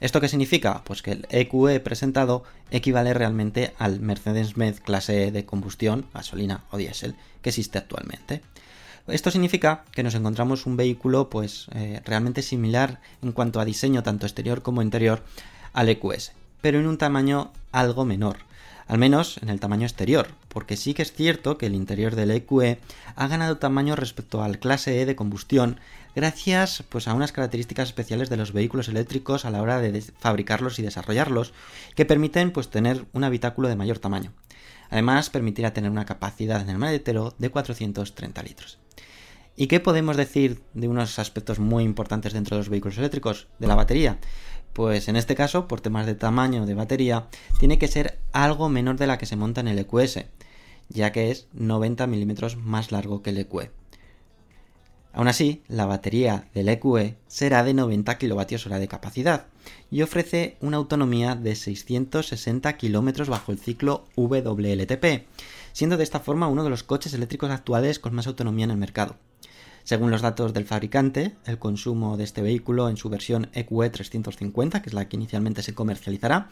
¿Esto 0.00 0.20
qué 0.20 0.28
significa? 0.28 0.82
Pues 0.84 1.02
que 1.02 1.12
el 1.12 1.26
EQE 1.28 1.80
presentado 1.80 2.44
equivale 2.70 3.12
realmente 3.12 3.74
al 3.78 4.00
Mercedes-Benz 4.00 4.80
clase 4.80 5.26
E 5.26 5.32
de 5.32 5.44
combustión, 5.44 6.06
gasolina 6.14 6.64
o 6.70 6.78
diésel, 6.78 7.16
que 7.42 7.50
existe 7.50 7.76
actualmente. 7.76 8.40
Esto 9.08 9.30
significa 9.30 9.84
que 9.92 10.02
nos 10.02 10.14
encontramos 10.14 10.66
un 10.66 10.76
vehículo 10.76 11.30
pues 11.30 11.66
eh, 11.74 12.02
realmente 12.04 12.42
similar 12.42 13.00
en 13.22 13.32
cuanto 13.32 13.58
a 13.58 13.64
diseño 13.64 14.02
tanto 14.02 14.26
exterior 14.26 14.60
como 14.60 14.82
interior 14.82 15.22
al 15.72 15.88
EQS, 15.88 16.32
pero 16.60 16.78
en 16.78 16.86
un 16.86 16.98
tamaño 16.98 17.50
algo 17.72 18.04
menor, 18.04 18.36
al 18.86 18.98
menos 18.98 19.38
en 19.42 19.48
el 19.48 19.60
tamaño 19.60 19.86
exterior, 19.86 20.28
porque 20.48 20.76
sí 20.76 20.92
que 20.92 21.02
es 21.02 21.12
cierto 21.12 21.56
que 21.56 21.66
el 21.66 21.74
interior 21.74 22.16
del 22.16 22.32
EQE 22.32 22.80
ha 23.16 23.28
ganado 23.28 23.56
tamaño 23.56 23.96
respecto 23.96 24.42
al 24.42 24.58
clase 24.58 25.00
E 25.00 25.06
de 25.06 25.16
combustión 25.16 25.80
gracias 26.14 26.82
pues, 26.88 27.08
a 27.08 27.14
unas 27.14 27.32
características 27.32 27.88
especiales 27.88 28.28
de 28.28 28.36
los 28.36 28.52
vehículos 28.52 28.88
eléctricos 28.88 29.44
a 29.44 29.50
la 29.50 29.62
hora 29.62 29.80
de 29.80 30.02
fabricarlos 30.18 30.78
y 30.78 30.82
desarrollarlos, 30.82 31.52
que 31.94 32.04
permiten 32.04 32.50
pues, 32.50 32.68
tener 32.68 33.06
un 33.14 33.24
habitáculo 33.24 33.68
de 33.68 33.76
mayor 33.76 34.00
tamaño. 34.00 34.32
Además, 34.90 35.30
permitirá 35.30 35.72
tener 35.72 35.90
una 35.90 36.06
capacidad 36.06 36.60
en 36.60 36.70
el 36.70 36.78
maletero 36.78 37.34
de 37.38 37.50
430 37.50 38.42
litros. 38.42 38.78
¿Y 39.56 39.66
qué 39.66 39.80
podemos 39.80 40.16
decir 40.16 40.62
de 40.74 40.86
unos 40.86 41.18
aspectos 41.18 41.58
muy 41.58 41.82
importantes 41.82 42.32
dentro 42.32 42.56
de 42.56 42.60
los 42.60 42.68
vehículos 42.68 42.98
eléctricos? 42.98 43.48
De 43.58 43.66
la 43.66 43.74
batería. 43.74 44.18
Pues 44.72 45.08
en 45.08 45.16
este 45.16 45.34
caso, 45.34 45.66
por 45.66 45.80
temas 45.80 46.06
de 46.06 46.14
tamaño 46.14 46.64
de 46.64 46.74
batería, 46.74 47.26
tiene 47.58 47.78
que 47.78 47.88
ser 47.88 48.20
algo 48.32 48.68
menor 48.68 48.98
de 48.98 49.08
la 49.08 49.18
que 49.18 49.26
se 49.26 49.34
monta 49.34 49.60
en 49.60 49.68
el 49.68 49.80
EQS, 49.80 50.26
ya 50.88 51.10
que 51.10 51.32
es 51.32 51.48
90 51.54 52.06
milímetros 52.06 52.56
más 52.56 52.92
largo 52.92 53.22
que 53.22 53.30
el 53.30 53.38
EQE. 53.38 53.72
Aún 55.12 55.26
así, 55.28 55.62
la 55.68 55.86
batería 55.86 56.48
del 56.54 56.68
EQE 56.68 57.16
será 57.26 57.64
de 57.64 57.74
90 57.74 58.18
kWh 58.18 58.78
de 58.78 58.88
capacidad 58.88 59.46
y 59.90 60.02
ofrece 60.02 60.56
una 60.60 60.76
autonomía 60.76 61.34
de 61.34 61.54
660 61.54 62.76
km 62.76 63.26
bajo 63.26 63.52
el 63.52 63.58
ciclo 63.58 64.04
WLTP, 64.16 65.26
siendo 65.72 65.96
de 65.96 66.04
esta 66.04 66.20
forma 66.20 66.48
uno 66.48 66.62
de 66.62 66.70
los 66.70 66.82
coches 66.82 67.14
eléctricos 67.14 67.50
actuales 67.50 67.98
con 67.98 68.14
más 68.14 68.26
autonomía 68.26 68.64
en 68.64 68.70
el 68.70 68.76
mercado. 68.76 69.16
Según 69.84 70.10
los 70.10 70.20
datos 70.20 70.52
del 70.52 70.66
fabricante, 70.66 71.34
el 71.46 71.58
consumo 71.58 72.18
de 72.18 72.24
este 72.24 72.42
vehículo 72.42 72.90
en 72.90 72.98
su 72.98 73.08
versión 73.08 73.48
EQE 73.54 73.88
350, 73.88 74.82
que 74.82 74.90
es 74.90 74.94
la 74.94 75.08
que 75.08 75.16
inicialmente 75.16 75.62
se 75.62 75.74
comercializará, 75.74 76.50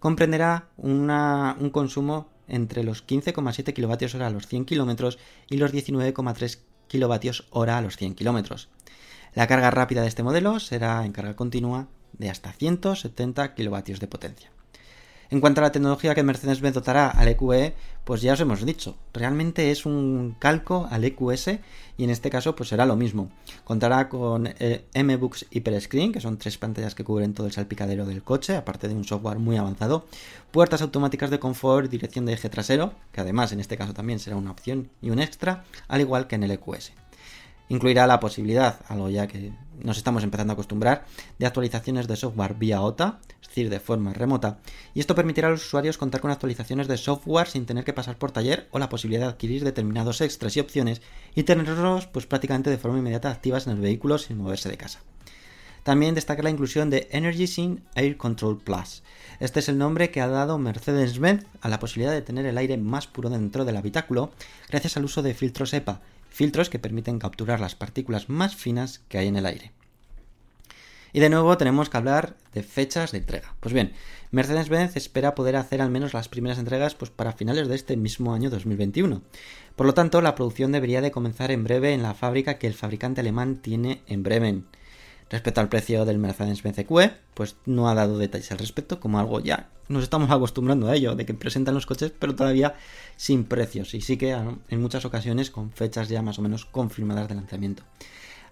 comprenderá 0.00 0.66
un 0.76 1.70
consumo 1.72 2.28
entre 2.48 2.82
los 2.82 3.06
15,7 3.06 3.72
kWh 3.72 4.22
a 4.22 4.30
los 4.30 4.48
100 4.48 4.64
km 4.64 5.16
y 5.48 5.58
los 5.58 5.72
19,3 5.72 6.58
kilovatios 6.92 7.46
hora 7.48 7.78
a 7.78 7.80
los 7.80 7.96
100 7.96 8.14
kilómetros. 8.14 8.68
La 9.34 9.46
carga 9.46 9.70
rápida 9.70 10.02
de 10.02 10.08
este 10.08 10.22
modelo 10.22 10.60
será 10.60 11.06
en 11.06 11.12
carga 11.12 11.34
continua 11.36 11.88
de 12.12 12.28
hasta 12.28 12.52
170 12.52 13.54
kilovatios 13.54 13.98
de 13.98 14.06
potencia. 14.08 14.51
En 15.32 15.40
cuanto 15.40 15.62
a 15.62 15.64
la 15.64 15.72
tecnología 15.72 16.14
que 16.14 16.22
Mercedes-Benz 16.22 16.74
dotará 16.74 17.08
al 17.08 17.26
EQE, 17.26 17.74
pues 18.04 18.20
ya 18.20 18.34
os 18.34 18.40
hemos 18.40 18.66
dicho, 18.66 18.98
realmente 19.14 19.70
es 19.70 19.86
un 19.86 20.36
calco 20.38 20.86
al 20.90 21.04
EQS 21.04 21.58
y 21.96 22.04
en 22.04 22.10
este 22.10 22.28
caso 22.28 22.54
pues 22.54 22.68
será 22.68 22.84
lo 22.84 22.96
mismo. 22.96 23.30
Contará 23.64 24.10
con 24.10 24.46
eh, 24.46 24.84
M-Books 24.92 25.46
Hyperscreen, 25.48 26.12
que 26.12 26.20
son 26.20 26.36
tres 26.36 26.58
pantallas 26.58 26.94
que 26.94 27.02
cubren 27.02 27.32
todo 27.32 27.46
el 27.46 27.54
salpicadero 27.54 28.04
del 28.04 28.22
coche, 28.22 28.56
aparte 28.56 28.88
de 28.88 28.94
un 28.94 29.04
software 29.04 29.38
muy 29.38 29.56
avanzado, 29.56 30.04
puertas 30.50 30.82
automáticas 30.82 31.30
de 31.30 31.38
confort, 31.38 31.90
dirección 31.90 32.26
de 32.26 32.34
eje 32.34 32.50
trasero, 32.50 32.92
que 33.10 33.22
además 33.22 33.52
en 33.52 33.60
este 33.60 33.78
caso 33.78 33.94
también 33.94 34.18
será 34.18 34.36
una 34.36 34.50
opción 34.50 34.90
y 35.00 35.08
un 35.08 35.18
extra, 35.18 35.64
al 35.88 36.02
igual 36.02 36.26
que 36.26 36.34
en 36.34 36.42
el 36.42 36.50
EQS. 36.50 36.92
Incluirá 37.72 38.06
la 38.06 38.20
posibilidad, 38.20 38.80
algo 38.88 39.08
ya 39.08 39.26
que 39.26 39.50
nos 39.80 39.96
estamos 39.96 40.22
empezando 40.22 40.52
a 40.52 40.54
acostumbrar, 40.54 41.06
de 41.38 41.46
actualizaciones 41.46 42.06
de 42.06 42.16
software 42.16 42.52
vía 42.52 42.82
OTA, 42.82 43.18
es 43.40 43.48
decir, 43.48 43.70
de 43.70 43.80
forma 43.80 44.12
remota, 44.12 44.58
y 44.92 45.00
esto 45.00 45.14
permitirá 45.14 45.48
a 45.48 45.52
los 45.52 45.64
usuarios 45.64 45.96
contar 45.96 46.20
con 46.20 46.30
actualizaciones 46.30 46.86
de 46.86 46.98
software 46.98 47.48
sin 47.48 47.64
tener 47.64 47.84
que 47.84 47.94
pasar 47.94 48.18
por 48.18 48.30
taller 48.30 48.68
o 48.72 48.78
la 48.78 48.90
posibilidad 48.90 49.22
de 49.22 49.32
adquirir 49.32 49.64
determinados 49.64 50.20
extras 50.20 50.54
y 50.54 50.60
opciones 50.60 51.00
y 51.34 51.44
tenerlos 51.44 52.06
pues 52.08 52.26
prácticamente 52.26 52.68
de 52.68 52.76
forma 52.76 52.98
inmediata 52.98 53.30
activas 53.30 53.66
en 53.66 53.72
el 53.72 53.80
vehículo 53.80 54.18
sin 54.18 54.36
moverse 54.36 54.68
de 54.68 54.76
casa. 54.76 55.00
También 55.82 56.14
destaca 56.14 56.42
la 56.42 56.50
inclusión 56.50 56.90
de 56.90 57.08
Energy 57.10 57.46
Sync 57.46 57.80
Air 57.94 58.18
Control 58.18 58.58
Plus. 58.58 59.02
Este 59.40 59.60
es 59.60 59.70
el 59.70 59.78
nombre 59.78 60.10
que 60.10 60.20
ha 60.20 60.28
dado 60.28 60.58
Mercedes-Benz 60.58 61.46
a 61.62 61.70
la 61.70 61.80
posibilidad 61.80 62.12
de 62.12 62.20
tener 62.20 62.44
el 62.44 62.58
aire 62.58 62.76
más 62.76 63.06
puro 63.06 63.30
dentro 63.30 63.64
del 63.64 63.78
habitáculo 63.78 64.30
gracias 64.68 64.98
al 64.98 65.06
uso 65.06 65.22
de 65.22 65.32
filtros 65.32 65.72
EPA, 65.72 66.02
filtros 66.32 66.70
que 66.70 66.78
permiten 66.78 67.18
capturar 67.18 67.60
las 67.60 67.74
partículas 67.74 68.28
más 68.28 68.56
finas 68.56 69.00
que 69.08 69.18
hay 69.18 69.28
en 69.28 69.36
el 69.36 69.46
aire. 69.46 69.72
Y 71.12 71.20
de 71.20 71.28
nuevo 71.28 71.58
tenemos 71.58 71.90
que 71.90 71.96
hablar 71.98 72.36
de 72.54 72.62
fechas 72.62 73.12
de 73.12 73.18
entrega. 73.18 73.54
Pues 73.60 73.74
bien, 73.74 73.92
Mercedes-Benz 74.30 74.96
espera 74.96 75.34
poder 75.34 75.56
hacer 75.56 75.82
al 75.82 75.90
menos 75.90 76.14
las 76.14 76.28
primeras 76.28 76.58
entregas 76.58 76.94
pues, 76.94 77.10
para 77.10 77.32
finales 77.32 77.68
de 77.68 77.74
este 77.74 77.98
mismo 77.98 78.32
año 78.32 78.48
2021. 78.48 79.20
Por 79.76 79.86
lo 79.86 79.92
tanto, 79.92 80.22
la 80.22 80.34
producción 80.34 80.72
debería 80.72 81.02
de 81.02 81.10
comenzar 81.10 81.50
en 81.50 81.64
breve 81.64 81.92
en 81.92 82.02
la 82.02 82.14
fábrica 82.14 82.58
que 82.58 82.66
el 82.66 82.74
fabricante 82.74 83.20
alemán 83.20 83.56
tiene 83.60 84.00
en 84.06 84.22
Bremen. 84.22 84.66
Respecto 85.32 85.62
al 85.62 85.70
precio 85.70 86.04
del 86.04 86.18
Mercedes-Benz 86.18 86.78
EQE, 86.80 87.10
pues 87.32 87.56
no 87.64 87.88
ha 87.88 87.94
dado 87.94 88.18
detalles 88.18 88.52
al 88.52 88.58
respecto, 88.58 89.00
como 89.00 89.18
algo 89.18 89.40
ya 89.40 89.70
nos 89.88 90.02
estamos 90.02 90.30
acostumbrando 90.30 90.88
a 90.88 90.94
ello, 90.94 91.14
de 91.14 91.24
que 91.24 91.32
presentan 91.32 91.74
los 91.74 91.86
coches, 91.86 92.12
pero 92.18 92.34
todavía 92.34 92.74
sin 93.16 93.44
precios, 93.44 93.94
y 93.94 94.02
sí 94.02 94.18
que 94.18 94.32
en 94.32 94.80
muchas 94.82 95.06
ocasiones 95.06 95.50
con 95.50 95.72
fechas 95.72 96.10
ya 96.10 96.20
más 96.20 96.38
o 96.38 96.42
menos 96.42 96.66
confirmadas 96.66 97.28
de 97.28 97.34
lanzamiento. 97.34 97.82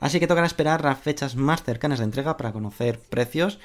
Así 0.01 0.21
que 0.21 0.27
tocará 0.27 0.47
esperar 0.47 0.87
a 0.87 0.95
fechas 0.97 1.37
más 1.37 1.63
cercanas 1.63 1.99
de 1.99 2.07
entrega 2.07 2.39
para 2.39 2.53
conocer 2.53 2.99
precios. 2.99 3.59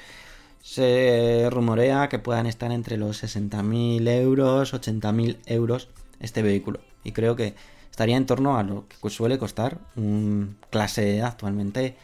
Se 0.60 1.48
rumorea 1.50 2.10
que 2.10 2.18
puedan 2.18 2.46
estar 2.46 2.70
entre 2.70 2.98
los 2.98 3.24
60.000 3.24 4.06
euros, 4.08 4.74
80.000 4.74 5.38
euros 5.46 5.88
este 6.20 6.42
vehículo. 6.42 6.80
Y 7.02 7.12
creo 7.12 7.34
que 7.34 7.54
estaría 7.90 8.18
en 8.18 8.26
torno 8.26 8.58
a 8.58 8.62
lo 8.62 8.84
que 8.88 9.08
suele 9.08 9.38
costar 9.38 9.78
un 9.96 10.58
clase 10.68 11.16
E 11.16 11.22
actualmente 11.22 11.96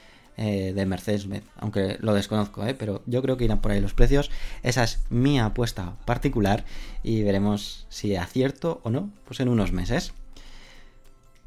eh, 0.45 0.73
de 0.75 0.87
Mercedes-Benz, 0.87 1.45
aunque 1.57 1.99
lo 2.01 2.15
desconozco, 2.15 2.67
¿eh? 2.67 2.75
pero 2.75 3.01
yo 3.07 3.23
creo 3.23 3.37
que 3.37 3.45
irán 3.45 3.61
por 3.61 3.71
ahí 3.71 3.81
los 3.81 3.95
precios. 3.95 4.29
Esa 4.65 4.83
es 4.83 4.99
mi 5.09 5.39
apuesta 5.39 5.97
particular 6.05 6.65
y 7.05 7.23
veremos 7.23 7.87
si 7.91 8.17
acierto 8.17 8.81
o 8.83 8.91
no, 8.91 9.11
pues 9.25 9.39
en 9.39 9.49
unos 9.49 9.71
meses. 9.71 10.15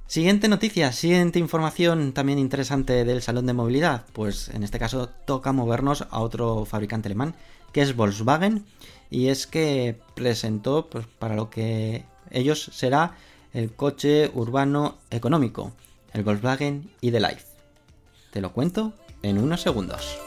Siguiente 0.07 0.47
noticia, 0.47 0.93
siguiente 0.93 1.39
información 1.39 2.13
también 2.13 2.39
interesante 2.39 3.03
del 3.03 3.21
salón 3.21 3.47
de 3.47 3.53
movilidad, 3.53 4.05
pues 4.13 4.47
en 4.47 4.63
este 4.63 4.79
caso 4.79 5.09
toca 5.09 5.51
movernos 5.51 6.07
a 6.09 6.21
otro 6.21 6.63
fabricante 6.63 7.09
alemán, 7.09 7.35
que 7.73 7.81
es 7.81 7.97
Volkswagen, 7.97 8.63
y 9.09 9.27
es 9.27 9.45
que 9.45 9.99
presentó 10.15 10.87
pues, 10.89 11.05
para 11.19 11.35
lo 11.35 11.49
que 11.49 12.05
ellos 12.31 12.69
será 12.71 13.17
el 13.51 13.73
coche 13.73 14.31
urbano 14.33 14.99
económico, 15.09 15.73
el 16.13 16.23
Volkswagen 16.23 16.89
ID-Life. 17.01 17.54
Te 18.35 18.41
lo 18.41 18.51
cuento 18.51 18.91
en 19.21 19.37
unos 19.37 19.61
segundos. 19.61 20.19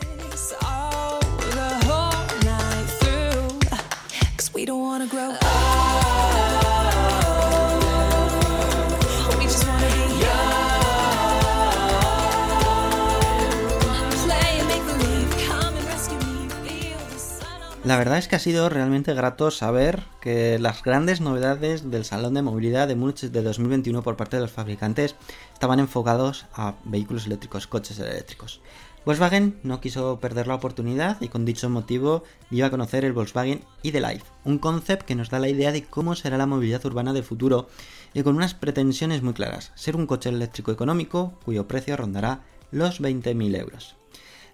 La 17.89 17.97
verdad 17.97 18.19
es 18.19 18.29
que 18.29 18.37
ha 18.37 18.39
sido 18.39 18.69
realmente 18.69 19.15
grato 19.15 19.51
saber 19.51 20.03
que 20.21 20.59
las 20.59 20.83
grandes 20.83 21.23
novedades 21.23 21.91
del 21.91 22.05
Salón 22.05 22.35
de 22.35 22.43
Movilidad 22.43 22.87
de 22.87 22.97
Múnich 22.97 23.23
de 23.23 23.43
2021 23.43 24.03
por 24.03 24.15
parte 24.15 24.37
de 24.37 24.43
los 24.43 24.53
fabricantes 24.53 25.17
estaban 25.55 25.81
enfocados 25.81 26.45
a 26.53 26.75
vehículos 26.85 27.25
eléctricos, 27.25 27.67
coches 27.67 27.99
eléctricos. 27.99 28.61
Volkswagen 29.07 29.59
no 29.63 29.81
quiso 29.81 30.21
perder 30.21 30.49
la 30.49 30.57
oportunidad 30.57 31.19
y 31.23 31.29
con 31.29 31.47
dicho 31.47 31.71
motivo 31.71 32.25
dio 32.51 32.67
a 32.67 32.71
conocer 32.71 33.07
el 33.07 33.15
Volkswagen 33.15 33.65
ID-Life, 33.83 34.27
un 34.45 34.59
concepto 34.59 35.07
que 35.07 35.15
nos 35.15 35.31
da 35.31 35.39
la 35.39 35.49
idea 35.49 35.73
de 35.73 35.85
cómo 35.85 36.15
será 36.15 36.37
la 36.37 36.45
movilidad 36.45 36.85
urbana 36.85 37.15
de 37.15 37.23
futuro 37.23 37.71
y 38.13 38.23
con 38.23 38.37
unas 38.37 38.53
pretensiones 38.53 39.23
muy 39.23 39.33
claras, 39.33 39.73
ser 39.77 39.97
un 39.97 40.07
coche 40.07 40.29
eléctrico 40.29 40.73
económico 40.73 41.39
cuyo 41.43 41.67
precio 41.67 41.97
rondará 41.97 42.43
los 42.71 43.01
20.000 43.01 43.59
euros. 43.59 43.98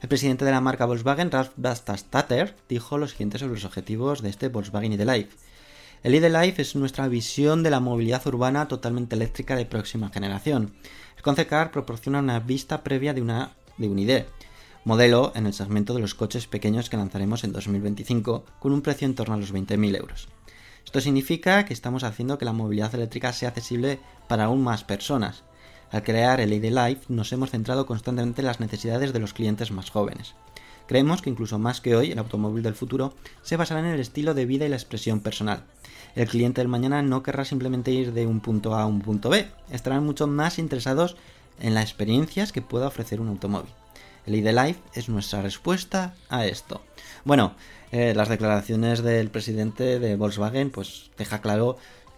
El 0.04 0.08
presidente 0.08 0.44
de 0.44 0.50
la 0.50 0.60
marca 0.60 0.84
Volkswagen, 0.84 1.30
Ralf 1.30 1.52
Bastastatter, 1.56 2.54
dijo 2.68 2.98
lo 2.98 3.08
siguiente 3.08 3.38
sobre 3.38 3.54
los 3.54 3.64
objetivos 3.64 4.20
de 4.20 4.28
este 4.28 4.48
Volkswagen 4.48 4.92
ID-Life. 4.92 5.30
El 6.02 6.14
ID-Life 6.14 6.60
es 6.60 6.76
nuestra 6.76 7.08
visión 7.08 7.62
de 7.62 7.70
la 7.70 7.80
movilidad 7.80 8.26
urbana 8.26 8.68
totalmente 8.68 9.16
eléctrica 9.16 9.56
de 9.56 9.64
próxima 9.64 10.10
generación. 10.10 10.74
El 11.16 11.22
concept 11.22 11.48
car 11.48 11.70
proporciona 11.70 12.18
una 12.18 12.38
vista 12.38 12.84
previa 12.84 13.14
de, 13.14 13.22
una, 13.22 13.56
de 13.78 13.88
un 13.88 13.98
ID, 13.98 14.24
modelo 14.84 15.32
en 15.34 15.46
el 15.46 15.54
segmento 15.54 15.94
de 15.94 16.00
los 16.00 16.14
coches 16.14 16.46
pequeños 16.48 16.90
que 16.90 16.98
lanzaremos 16.98 17.42
en 17.42 17.52
2025, 17.52 18.44
con 18.58 18.74
un 18.74 18.82
precio 18.82 19.06
en 19.06 19.14
torno 19.14 19.32
a 19.32 19.38
los 19.38 19.54
20.000 19.54 19.96
euros. 19.96 20.28
Esto 20.84 21.00
significa 21.00 21.64
que 21.64 21.72
estamos 21.72 22.04
haciendo 22.04 22.36
que 22.36 22.44
la 22.44 22.52
movilidad 22.52 22.94
eléctrica 22.94 23.32
sea 23.32 23.48
accesible 23.48 24.00
para 24.28 24.44
aún 24.44 24.62
más 24.62 24.84
personas. 24.84 25.44
Al 25.90 26.02
crear 26.02 26.40
el 26.40 26.52
ID 26.52 26.72
Life 26.72 27.02
nos 27.08 27.32
hemos 27.32 27.50
centrado 27.50 27.86
constantemente 27.86 28.40
en 28.40 28.46
las 28.46 28.60
necesidades 28.60 29.12
de 29.12 29.18
los 29.20 29.32
clientes 29.32 29.70
más 29.70 29.90
jóvenes. 29.90 30.34
Creemos 30.86 31.22
que 31.22 31.30
incluso 31.30 31.58
más 31.58 31.80
que 31.80 31.96
hoy, 31.96 32.12
el 32.12 32.18
automóvil 32.18 32.62
del 32.62 32.74
futuro 32.74 33.14
se 33.42 33.56
basará 33.56 33.80
en 33.80 33.86
el 33.86 34.00
estilo 34.00 34.34
de 34.34 34.44
vida 34.44 34.66
y 34.66 34.68
la 34.68 34.76
expresión 34.76 35.20
personal. 35.20 35.64
El 36.14 36.28
cliente 36.28 36.60
del 36.60 36.68
mañana 36.68 37.02
no 37.02 37.22
querrá 37.22 37.44
simplemente 37.44 37.90
ir 37.90 38.12
de 38.12 38.26
un 38.26 38.40
punto 38.40 38.74
A 38.74 38.82
a 38.82 38.86
un 38.86 39.00
punto 39.00 39.30
B, 39.30 39.46
estarán 39.70 40.04
mucho 40.04 40.26
más 40.26 40.58
interesados 40.58 41.16
en 41.60 41.74
las 41.74 41.84
experiencias 41.84 42.52
que 42.52 42.62
pueda 42.62 42.88
ofrecer 42.88 43.20
un 43.20 43.28
automóvil. 43.28 43.70
El 44.26 44.36
ID 44.36 44.48
Life 44.52 44.80
es 44.94 45.08
nuestra 45.08 45.42
respuesta 45.42 46.14
a 46.28 46.46
esto. 46.46 46.80
Bueno, 47.24 47.54
eh, 47.92 48.14
las 48.14 48.28
declaraciones 48.28 49.02
del 49.02 49.30
presidente 49.30 49.98
de 49.98 50.16
Volkswagen 50.16 50.70
pues 50.70 51.10
deja 51.18 51.40
claro 51.40 51.76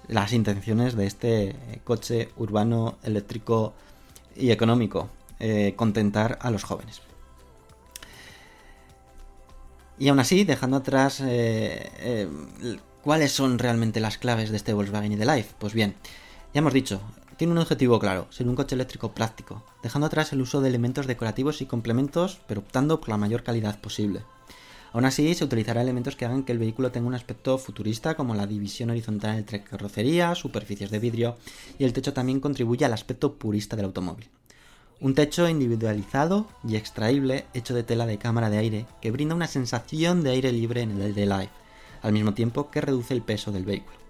las 0.09 0.33
intenciones 0.33 0.95
de 0.95 1.07
este 1.07 1.49
eh, 1.49 1.81
coche 1.85 2.31
urbano 2.37 2.99
eléctrico 3.03 3.75
y 4.35 4.51
económico, 4.51 5.09
eh, 5.41 5.75
contentar 5.77 6.39
a 6.43 6.51
los 6.51 6.65
jóvenes. 6.65 7.03
Y 9.99 10.09
aún 10.09 10.21
así, 10.21 10.45
dejando 10.45 10.77
atrás 10.77 11.23
cuáles 13.03 13.33
son 13.33 13.59
realmente 13.59 13.99
las 13.99 14.19
claves 14.19 14.51
de 14.51 14.59
este 14.59 14.75
Volkswagen 14.75 15.13
ID 15.13 15.25
Life, 15.25 15.55
pues 15.59 15.73
bien, 15.73 15.95
ya 16.53 16.59
hemos 16.59 16.75
dicho, 16.75 17.01
tiene 17.37 17.53
un 17.53 17.59
objetivo 17.59 17.99
claro, 17.99 18.27
ser 18.31 18.49
un 18.49 18.57
coche 18.57 18.75
eléctrico 18.75 19.13
práctico, 19.13 19.63
dejando 19.83 20.07
atrás 20.07 20.33
el 20.33 20.41
uso 20.41 20.61
de 20.61 20.69
elementos 20.69 21.07
decorativos 21.07 21.61
y 21.63 21.67
complementos, 21.67 22.41
pero 22.47 22.61
optando 22.61 23.01
por 23.01 23.11
la 23.11 23.17
mayor 23.17 23.43
calidad 23.43 23.79
posible. 23.81 24.23
Aún 24.93 25.05
así, 25.05 25.35
se 25.35 25.45
utilizará 25.45 25.83
elementos 25.83 26.17
que 26.17 26.25
hagan 26.25 26.43
que 26.43 26.53
el 26.53 26.59
vehículo 26.59 26.91
tenga 26.91 27.07
un 27.07 27.15
aspecto 27.15 27.59
futurista, 27.59 28.15
como 28.15 28.35
la 28.35 28.47
división 28.47 28.91
horizontal 28.91 29.37
entre 29.37 29.63
carrocería, 29.63 30.35
superficies 30.35 30.91
de 30.91 30.99
vidrio, 30.99 31.37
y 31.79 31.85
el 31.85 31.93
techo 31.93 32.13
también 32.13 32.41
contribuye 32.41 32.85
al 32.85 32.93
aspecto 32.93 33.35
purista 33.35 33.77
del 33.77 33.87
automóvil. 33.87 34.29
Un 35.01 35.15
techo 35.15 35.47
individualizado 35.49 36.47
y 36.67 36.77
extraíble 36.77 37.45
hecho 37.53 37.75
de 37.75 37.83
tela 37.83 38.07
de 38.07 38.17
cámara 38.17 38.49
de 38.49 38.59
aire 38.59 38.87
que 39.03 39.11
brinda 39.11 39.35
una 39.35 39.47
sensación 39.47 40.23
de 40.23 40.31
aire 40.31 40.53
libre 40.53 40.81
en 40.81 41.01
el 41.03 41.15
Life, 41.15 41.51
al 42.01 42.13
mismo 42.15 42.33
tiempo 42.33 42.71
que 42.71 42.81
reduce 42.81 43.13
el 43.13 43.21
peso 43.21 43.53
del 43.53 43.67
vehículo. 43.67 44.06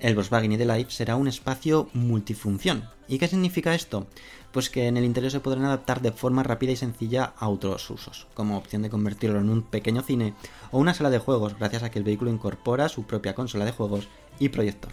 El 0.00 0.14
Volkswagen 0.14 0.52
ID 0.52 0.62
Life 0.62 0.92
será 0.92 1.16
un 1.16 1.26
espacio 1.26 1.88
multifunción. 1.92 2.84
¿Y 3.08 3.18
qué 3.18 3.26
significa 3.26 3.74
esto? 3.74 4.06
Pues 4.52 4.70
que 4.70 4.86
en 4.86 4.96
el 4.96 5.04
interior 5.04 5.32
se 5.32 5.40
podrán 5.40 5.64
adaptar 5.64 6.00
de 6.02 6.12
forma 6.12 6.44
rápida 6.44 6.70
y 6.70 6.76
sencilla 6.76 7.34
a 7.36 7.48
otros 7.48 7.90
usos, 7.90 8.28
como 8.34 8.56
opción 8.56 8.82
de 8.82 8.90
convertirlo 8.90 9.40
en 9.40 9.50
un 9.50 9.62
pequeño 9.62 10.02
cine 10.02 10.34
o 10.70 10.78
una 10.78 10.94
sala 10.94 11.10
de 11.10 11.18
juegos, 11.18 11.58
gracias 11.58 11.82
a 11.82 11.90
que 11.90 11.98
el 11.98 12.04
vehículo 12.04 12.30
incorpora 12.30 12.88
su 12.88 13.08
propia 13.08 13.34
consola 13.34 13.64
de 13.64 13.72
juegos 13.72 14.06
y 14.38 14.50
proyector. 14.50 14.92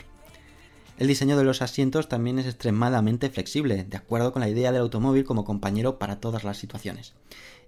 El 0.98 1.08
diseño 1.08 1.38
de 1.38 1.44
los 1.44 1.62
asientos 1.62 2.10
también 2.10 2.40
es 2.40 2.48
extremadamente 2.48 3.30
flexible, 3.30 3.84
de 3.84 3.98
acuerdo 3.98 4.34
con 4.34 4.40
la 4.40 4.50
idea 4.50 4.72
del 4.72 4.82
automóvil 4.82 5.24
como 5.24 5.46
compañero 5.46 6.00
para 6.00 6.20
todas 6.20 6.44
las 6.44 6.58
situaciones 6.58 7.14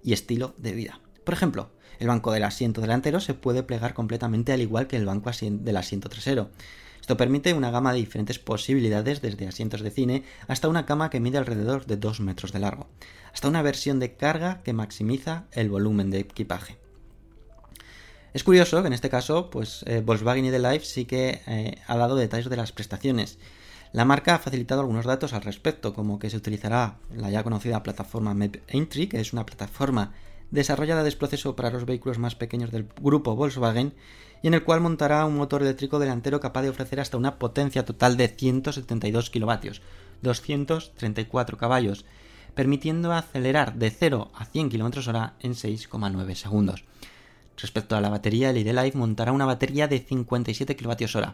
y 0.02 0.14
estilo 0.14 0.56
de 0.58 0.72
vida. 0.72 1.02
Por 1.24 1.36
ejemplo, 1.36 1.70
el 2.00 2.08
banco 2.08 2.32
del 2.32 2.46
asiento 2.46 2.82
delantero 2.82 3.20
se 3.20 3.36
puede 3.36 3.62
plegar 3.62 3.94
completamente 3.94 4.54
al 4.54 4.62
igual 4.62 4.88
que 4.88 4.96
el 4.96 5.06
banco 5.06 5.30
del 5.40 5.78
asiento 5.78 6.10
trasero. 6.10 6.50
Esto 7.08 7.16
permite 7.16 7.54
una 7.54 7.72
gama 7.72 7.94
de 7.94 8.00
diferentes 8.00 8.38
posibilidades 8.38 9.22
desde 9.22 9.48
asientos 9.48 9.80
de 9.80 9.92
cine 9.92 10.24
hasta 10.50 10.68
una 10.68 10.86
cama 10.86 11.10
que 11.10 11.22
mide 11.22 11.38
alrededor 11.38 11.86
de 11.86 11.96
2 11.96 12.20
metros 12.20 12.52
de 12.52 12.60
largo, 12.60 12.88
hasta 13.32 13.48
una 13.48 13.62
versión 13.62 14.02
de 14.02 14.18
carga 14.18 14.62
que 14.62 14.74
maximiza 14.74 15.46
el 15.54 15.70
volumen 15.70 16.12
de 16.12 16.20
equipaje. 16.20 16.78
Es 18.34 18.44
curioso 18.44 18.82
que 18.82 18.88
en 18.88 18.94
este 18.94 19.10
caso, 19.10 19.50
pues 19.50 19.86
eh, 19.88 20.02
Volkswagen 20.06 20.48
y 20.48 20.52
The 20.52 20.60
Life 20.60 20.84
sí 20.84 21.06
que 21.06 21.40
eh, 21.48 21.78
ha 21.88 21.96
dado 21.96 22.18
detalles 22.18 22.50
de 22.50 22.58
las 22.58 22.74
prestaciones. 22.74 23.40
La 23.94 24.04
marca 24.04 24.36
ha 24.36 24.40
facilitado 24.40 24.82
algunos 24.82 25.06
datos 25.06 25.32
al 25.32 25.44
respecto, 25.44 25.94
como 25.94 26.20
que 26.20 26.30
se 26.30 26.36
utilizará 26.36 26.98
la 27.16 27.30
ya 27.30 27.42
conocida 27.42 27.84
plataforma 27.84 28.34
Map 28.34 28.58
Entry, 28.68 29.08
que 29.08 29.22
es 29.22 29.32
una 29.32 29.46
plataforma 29.46 30.12
desarrollada 30.52 31.04
de 31.04 31.12
proceso 31.14 31.56
para 31.56 31.72
los 31.72 31.86
vehículos 31.86 32.20
más 32.20 32.36
pequeños 32.36 32.70
del 32.70 32.86
grupo 33.00 33.34
Volkswagen 33.34 33.94
y 34.42 34.48
en 34.48 34.54
el 34.54 34.64
cual 34.64 34.82
montará 34.82 35.26
un 35.26 35.36
motor 35.36 35.62
eléctrico 35.62 36.00
delantero 36.00 36.40
capaz 36.40 36.62
de 36.62 36.70
ofrecer 36.70 37.00
hasta 37.00 37.18
una 37.18 37.40
potencia 37.40 37.86
total 37.86 38.18
de 38.18 38.28
172 38.28 39.30
kilovatios, 39.30 39.82
234 40.22 41.58
caballos, 41.58 42.06
permitiendo 42.54 43.14
acelerar 43.14 43.76
de 43.76 43.92
0 43.92 44.32
a 44.34 44.46
100 44.46 44.70
km 44.70 45.08
hora 45.08 45.34
en 45.40 45.54
6,9 45.54 46.36
segundos. 46.36 46.84
Respecto 47.58 47.96
a 47.96 48.02
la 48.02 48.10
batería, 48.10 48.52
el 48.52 48.58
ID 48.58 48.72
Life 48.72 48.98
montará 48.98 49.32
una 49.32 49.46
batería 49.46 49.88
de 49.88 50.00
57 50.00 50.76
kWh. 50.76 51.34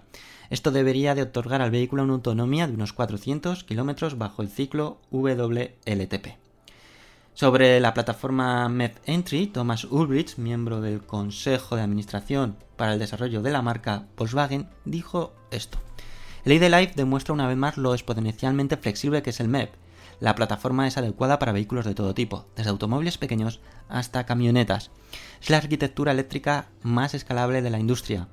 Esto 0.49 0.71
debería 0.71 1.15
de 1.15 1.23
otorgar 1.23 1.61
al 1.61 1.71
vehículo 1.71 2.03
una 2.03 2.13
autonomía 2.13 2.67
de 2.67 2.73
unos 2.73 2.93
400 2.93 3.65
km 3.65 4.17
bajo 4.17 4.41
el 4.41 4.47
ciclo 4.47 4.99
WLTP. 5.11 6.42
Sobre 7.35 7.79
la 7.79 7.95
plataforma 7.95 8.69
MedEntry, 8.69 9.47
Thomas 9.47 9.85
Ulbricht, 9.85 10.37
miembro 10.37 10.81
del 10.81 11.01
Consejo 11.01 11.75
de 11.75 11.81
Administración 11.81 12.57
para 12.75 12.93
el 12.93 12.99
Desarrollo 12.99 13.41
de 13.41 13.49
la 13.49 13.63
marca 13.63 14.05
Volkswagen, 14.15 14.69
dijo 14.85 15.33
esto. 15.49 15.79
El 16.45 16.51
ID 16.51 16.69
Life 16.69 16.93
demuestra 16.95 17.33
una 17.33 17.47
vez 17.47 17.57
más 17.57 17.77
lo 17.77 17.95
exponencialmente 17.95 18.77
flexible 18.77 19.23
que 19.23 19.31
es 19.31 19.39
el 19.39 19.47
MEP. 19.47 19.73
La 20.19 20.35
plataforma 20.35 20.87
es 20.87 20.95
adecuada 20.97 21.39
para 21.39 21.53
vehículos 21.53 21.85
de 21.85 21.95
todo 21.95 22.13
tipo, 22.13 22.45
desde 22.55 22.69
automóviles 22.69 23.17
pequeños 23.17 23.61
hasta 23.89 24.27
camionetas. 24.27 24.91
Es 25.41 25.49
la 25.49 25.57
arquitectura 25.57 26.11
eléctrica 26.11 26.67
más 26.83 27.15
escalable 27.15 27.63
de 27.63 27.71
la 27.71 27.79
industria. 27.79 28.27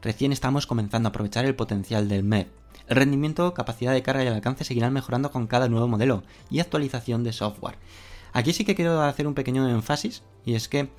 Recién 0.00 0.32
estamos 0.32 0.66
comenzando 0.66 1.08
a 1.08 1.10
aprovechar 1.10 1.44
el 1.44 1.54
potencial 1.54 2.08
del 2.08 2.24
MEP. 2.24 2.48
El 2.86 2.96
rendimiento, 2.96 3.52
capacidad 3.52 3.92
de 3.92 4.02
carga 4.02 4.24
y 4.24 4.26
el 4.26 4.32
alcance 4.32 4.64
seguirán 4.64 4.94
mejorando 4.94 5.30
con 5.30 5.46
cada 5.48 5.68
nuevo 5.68 5.86
modelo 5.86 6.22
y 6.48 6.60
actualización 6.60 7.24
de 7.24 7.34
software. 7.34 7.76
Aquí 8.32 8.52
sí 8.52 8.64
que 8.64 8.74
quiero 8.74 9.02
hacer 9.02 9.26
un 9.26 9.34
pequeño 9.34 9.68
énfasis 9.68 10.22
y 10.44 10.54
es 10.54 10.68
que 10.68 10.90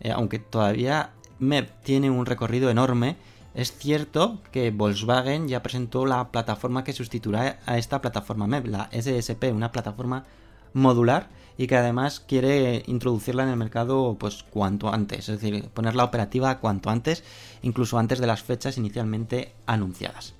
eh, 0.00 0.12
aunque 0.12 0.38
todavía 0.38 1.10
MEP 1.38 1.70
tiene 1.82 2.10
un 2.10 2.26
recorrido 2.26 2.70
enorme, 2.70 3.16
es 3.54 3.72
cierto 3.76 4.38
que 4.52 4.70
Volkswagen 4.70 5.48
ya 5.48 5.62
presentó 5.62 6.06
la 6.06 6.30
plataforma 6.30 6.84
que 6.84 6.92
sustituirá 6.92 7.58
a 7.66 7.78
esta 7.78 8.00
plataforma 8.00 8.46
MEP, 8.46 8.66
la 8.66 8.88
SSP, 8.92 9.52
una 9.52 9.72
plataforma 9.72 10.24
modular 10.72 11.28
y 11.56 11.66
que 11.66 11.76
además 11.76 12.20
quiere 12.20 12.84
introducirla 12.86 13.42
en 13.42 13.48
el 13.48 13.56
mercado 13.56 14.16
pues 14.18 14.44
cuanto 14.44 14.92
antes, 14.92 15.28
es 15.28 15.40
decir, 15.40 15.68
ponerla 15.70 16.04
operativa 16.04 16.60
cuanto 16.60 16.88
antes, 16.90 17.24
incluso 17.62 17.98
antes 17.98 18.20
de 18.20 18.28
las 18.28 18.42
fechas 18.42 18.78
inicialmente 18.78 19.54
anunciadas. 19.66 20.34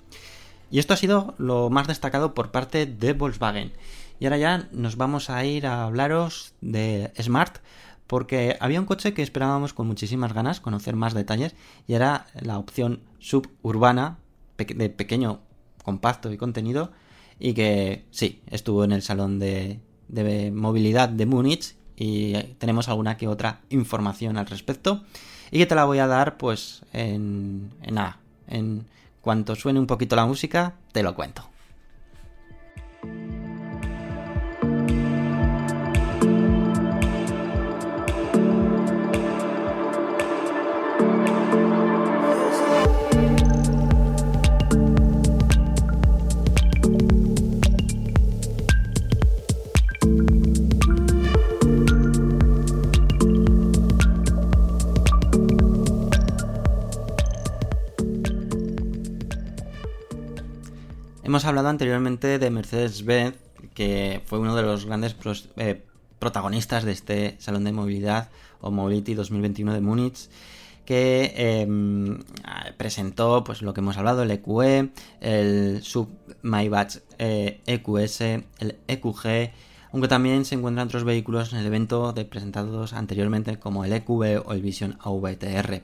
Y 0.71 0.79
esto 0.79 0.93
ha 0.93 0.97
sido 0.97 1.33
lo 1.37 1.69
más 1.69 1.87
destacado 1.87 2.33
por 2.33 2.51
parte 2.51 2.85
de 2.85 3.13
Volkswagen. 3.13 3.73
Y 4.19 4.25
ahora 4.25 4.37
ya 4.37 4.69
nos 4.71 4.97
vamos 4.97 5.29
a 5.29 5.43
ir 5.45 5.65
a 5.65 5.85
hablaros 5.85 6.53
de 6.61 7.11
Smart, 7.19 7.59
porque 8.09 8.57
había 8.59 8.79
un 8.79 8.85
coche 8.85 9.13
que 9.13 9.21
esperábamos 9.21 9.73
con 9.73 9.85
muchísimas 9.85 10.33
ganas 10.33 10.59
conocer 10.59 10.95
más 10.95 11.13
detalles 11.13 11.55
y 11.87 11.93
era 11.93 12.25
la 12.41 12.57
opción 12.57 13.01
suburbana 13.19 14.17
de 14.57 14.89
pequeño 14.89 15.41
compacto 15.83 16.31
y 16.31 16.37
contenido 16.37 16.91
y 17.39 17.53
que 17.53 18.05
sí, 18.09 18.41
estuvo 18.47 18.83
en 18.83 18.91
el 18.91 19.03
salón 19.03 19.39
de, 19.39 19.79
movilidad 20.53 21.07
de 21.07 21.25
Múnich 21.25 21.75
y 21.95 22.33
tenemos 22.57 22.89
alguna 22.89 23.15
que 23.15 23.27
otra 23.27 23.61
información 23.69 24.37
al 24.37 24.47
respecto 24.47 25.03
y 25.51 25.59
que 25.59 25.65
te 25.65 25.75
la 25.75 25.85
voy 25.85 25.99
a 25.99 26.07
dar 26.07 26.37
pues 26.37 26.81
en, 26.93 27.71
en 27.83 27.99
en 28.47 28.85
cuanto 29.21 29.55
suene 29.55 29.79
un 29.79 29.87
poquito 29.87 30.15
la 30.15 30.25
música 30.25 30.73
te 30.91 31.03
lo 31.03 31.13
cuento. 31.13 31.47
Hemos 61.39 61.47
hablado 61.47 61.69
anteriormente 61.69 62.37
de 62.37 62.49
Mercedes-Benz, 62.49 63.37
que 63.73 64.21
fue 64.25 64.39
uno 64.39 64.57
de 64.57 64.61
los 64.61 64.85
grandes 64.85 65.15
eh, 65.55 65.81
protagonistas 66.19 66.83
de 66.83 66.91
este 66.91 67.37
Salón 67.39 67.63
de 67.63 67.71
Movilidad 67.71 68.29
o 68.59 68.71
Mobility 68.71 69.13
2021 69.13 69.73
de 69.73 69.79
Múnich 69.79 70.29
que 70.83 71.33
em, 71.37 72.19
presentó 72.75 73.45
pues 73.45 73.61
lo 73.61 73.73
que 73.73 73.79
hemos 73.79 73.95
hablado, 73.95 74.23
el 74.23 74.31
EQE, 74.31 74.79
e, 74.79 74.89
el 75.21 75.81
Sub 75.81 76.09
Maybach 76.41 76.97
EQS, 77.17 78.19
e 78.19 78.43
el 78.59 78.77
EQG, 78.89 79.53
aunque 79.93 80.09
también 80.09 80.43
se 80.43 80.55
encuentran 80.55 80.87
otros 80.87 81.05
vehículos 81.05 81.53
en 81.53 81.59
el 81.59 81.67
evento 81.67 82.13
presentados 82.29 82.91
anteriormente 82.91 83.57
como 83.57 83.85
el 83.85 83.93
EQB 83.93 84.45
o 84.45 84.51
el 84.51 84.61
Vision 84.61 84.97
AVTR. 84.99 85.83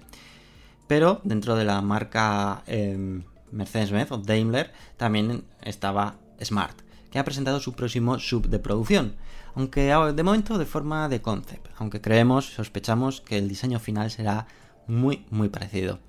Pero 0.88 1.22
dentro 1.24 1.56
de 1.56 1.64
la 1.64 1.82
marca 1.82 2.62
em, 2.68 3.24
Mercedes-Benz 3.56 4.12
o 4.12 4.18
Daimler 4.18 4.72
también 4.98 5.46
estaba 5.62 6.18
Smart, 6.44 6.78
que 7.10 7.20
ha 7.20 7.26
presentado 7.26 7.60
su 7.60 7.74
próximo 7.74 8.20
sub 8.20 8.50
de 8.50 8.60
producción, 8.60 9.16
aunque 9.56 9.94
de 10.14 10.24
momento 10.24 10.58
de 10.58 10.66
forma 10.66 11.10
de 11.10 11.22
concept, 11.22 11.68
aunque 11.78 12.02
creemos, 12.02 12.46
sospechamos 12.46 13.22
que 13.22 13.38
el 13.38 13.48
diseño 13.48 13.80
final 13.80 14.12
será 14.12 14.48
muy 14.88 15.26
muy 15.30 15.50
parecido. 15.50 16.00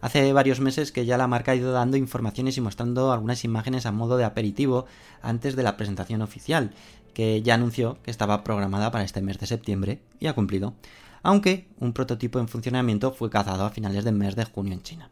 Hace 0.00 0.32
varios 0.32 0.60
meses 0.60 0.92
que 0.92 1.06
ya 1.06 1.16
la 1.16 1.26
marca 1.26 1.52
ha 1.52 1.56
ido 1.56 1.72
dando 1.72 1.96
informaciones 1.96 2.56
y 2.56 2.60
mostrando 2.60 3.12
algunas 3.12 3.44
imágenes 3.44 3.86
a 3.86 3.92
modo 3.92 4.16
de 4.16 4.24
aperitivo 4.24 4.86
antes 5.22 5.56
de 5.56 5.62
la 5.62 5.76
presentación 5.76 6.20
oficial, 6.20 6.72
que 7.14 7.40
ya 7.42 7.54
anunció 7.54 7.96
que 8.02 8.10
estaba 8.10 8.44
programada 8.44 8.90
para 8.90 9.04
este 9.04 9.22
mes 9.22 9.38
de 9.38 9.46
septiembre 9.46 10.02
y 10.20 10.26
ha 10.26 10.34
cumplido, 10.34 10.74
aunque 11.22 11.68
un 11.78 11.92
prototipo 11.92 12.38
en 12.38 12.48
funcionamiento 12.48 13.12
fue 13.12 13.30
cazado 13.30 13.64
a 13.64 13.70
finales 13.70 14.04
del 14.04 14.14
mes 14.14 14.36
de 14.36 14.44
junio 14.44 14.74
en 14.74 14.82
China. 14.82 15.10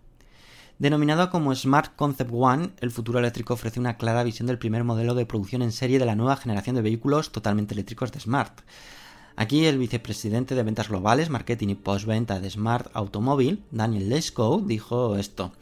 Denominado 0.79 1.31
como 1.31 1.55
Smart 1.55 1.95
Concept 1.95 2.33
One, 2.35 2.71
el 2.81 2.91
futuro 2.91 3.21
eléctrico 3.21 3.55
ofrece 3.55 3.79
una 3.79 3.97
clara 3.97 4.25
visión 4.25 4.49
del 4.49 4.59
primer 4.59 4.83
modelo 4.83 5.15
de 5.15 5.25
producción 5.25 5.63
en 5.63 5.71
serie 5.71 6.01
de 6.01 6.05
la 6.05 6.17
nueva 6.17 6.35
generación 6.37 6.75
de 6.75 6.83
vehículos 6.83 7.31
totalmente 7.31 7.75
eléctricos 7.75 8.11
de 8.11 8.19
Smart. 8.19 8.61
Aquí 9.37 9.67
el 9.67 9.79
vicepresidente 9.79 10.57
de 10.57 10.65
ventas 10.65 10.89
globales, 10.89 11.31
marketing 11.31 11.69
y 11.69 11.75
postventa 11.77 12.41
de 12.41 12.51
Smart 12.51 12.91
Automobile, 12.93 13.59
Daniel 13.71 14.09
Lesko, 14.09 14.63
dijo 14.67 15.17
esto. 15.17 15.53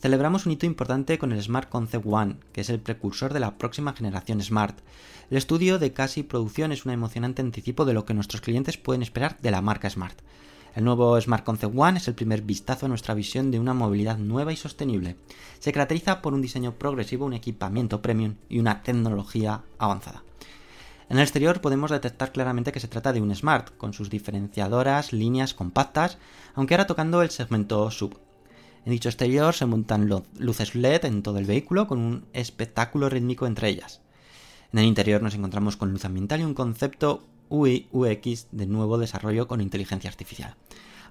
Celebramos 0.00 0.46
un 0.46 0.52
hito 0.52 0.64
importante 0.64 1.18
con 1.18 1.32
el 1.32 1.42
Smart 1.42 1.68
Concept 1.68 2.06
One, 2.06 2.36
que 2.52 2.62
es 2.62 2.70
el 2.70 2.80
precursor 2.80 3.34
de 3.34 3.40
la 3.40 3.58
próxima 3.58 3.92
generación 3.92 4.42
Smart. 4.42 4.78
El 5.30 5.36
estudio 5.36 5.78
de 5.78 5.92
casi 5.92 6.22
producción 6.22 6.72
es 6.72 6.86
un 6.86 6.92
emocionante 6.92 7.42
anticipo 7.42 7.84
de 7.84 7.92
lo 7.92 8.06
que 8.06 8.14
nuestros 8.14 8.40
clientes 8.40 8.78
pueden 8.78 9.02
esperar 9.02 9.38
de 9.42 9.50
la 9.50 9.60
marca 9.60 9.90
Smart. 9.90 10.18
El 10.74 10.82
nuevo 10.82 11.20
Smart 11.20 11.44
Concept 11.44 11.72
One 11.76 11.98
es 11.98 12.08
el 12.08 12.16
primer 12.16 12.42
vistazo 12.42 12.86
a 12.86 12.88
nuestra 12.88 13.14
visión 13.14 13.52
de 13.52 13.60
una 13.60 13.74
movilidad 13.74 14.18
nueva 14.18 14.52
y 14.52 14.56
sostenible. 14.56 15.16
Se 15.60 15.72
caracteriza 15.72 16.20
por 16.20 16.34
un 16.34 16.42
diseño 16.42 16.72
progresivo, 16.78 17.26
un 17.26 17.32
equipamiento 17.32 18.02
premium 18.02 18.34
y 18.48 18.58
una 18.58 18.82
tecnología 18.82 19.62
avanzada. 19.78 20.24
En 21.08 21.18
el 21.18 21.22
exterior 21.22 21.60
podemos 21.60 21.92
detectar 21.92 22.32
claramente 22.32 22.72
que 22.72 22.80
se 22.80 22.88
trata 22.88 23.12
de 23.12 23.20
un 23.20 23.32
Smart, 23.36 23.76
con 23.76 23.92
sus 23.92 24.10
diferenciadoras, 24.10 25.12
líneas 25.12 25.54
compactas, 25.54 26.18
aunque 26.54 26.74
ahora 26.74 26.88
tocando 26.88 27.22
el 27.22 27.30
segmento 27.30 27.88
sub. 27.92 28.18
En 28.84 28.90
dicho 28.90 29.08
exterior 29.08 29.54
se 29.54 29.66
montan 29.66 30.10
luces 30.38 30.74
LED 30.74 31.04
en 31.04 31.22
todo 31.22 31.38
el 31.38 31.46
vehículo 31.46 31.86
con 31.86 32.00
un 32.00 32.26
espectáculo 32.32 33.08
rítmico 33.08 33.46
entre 33.46 33.68
ellas. 33.68 34.00
En 34.72 34.80
el 34.80 34.86
interior 34.86 35.22
nos 35.22 35.36
encontramos 35.36 35.76
con 35.76 35.92
luz 35.92 36.04
ambiental 36.04 36.40
y 36.40 36.44
un 36.44 36.54
concepto 36.54 37.22
UI 37.48 37.88
UX 37.92 38.48
de 38.52 38.66
nuevo 38.66 38.98
desarrollo 38.98 39.48
con 39.48 39.60
inteligencia 39.60 40.10
artificial. 40.10 40.56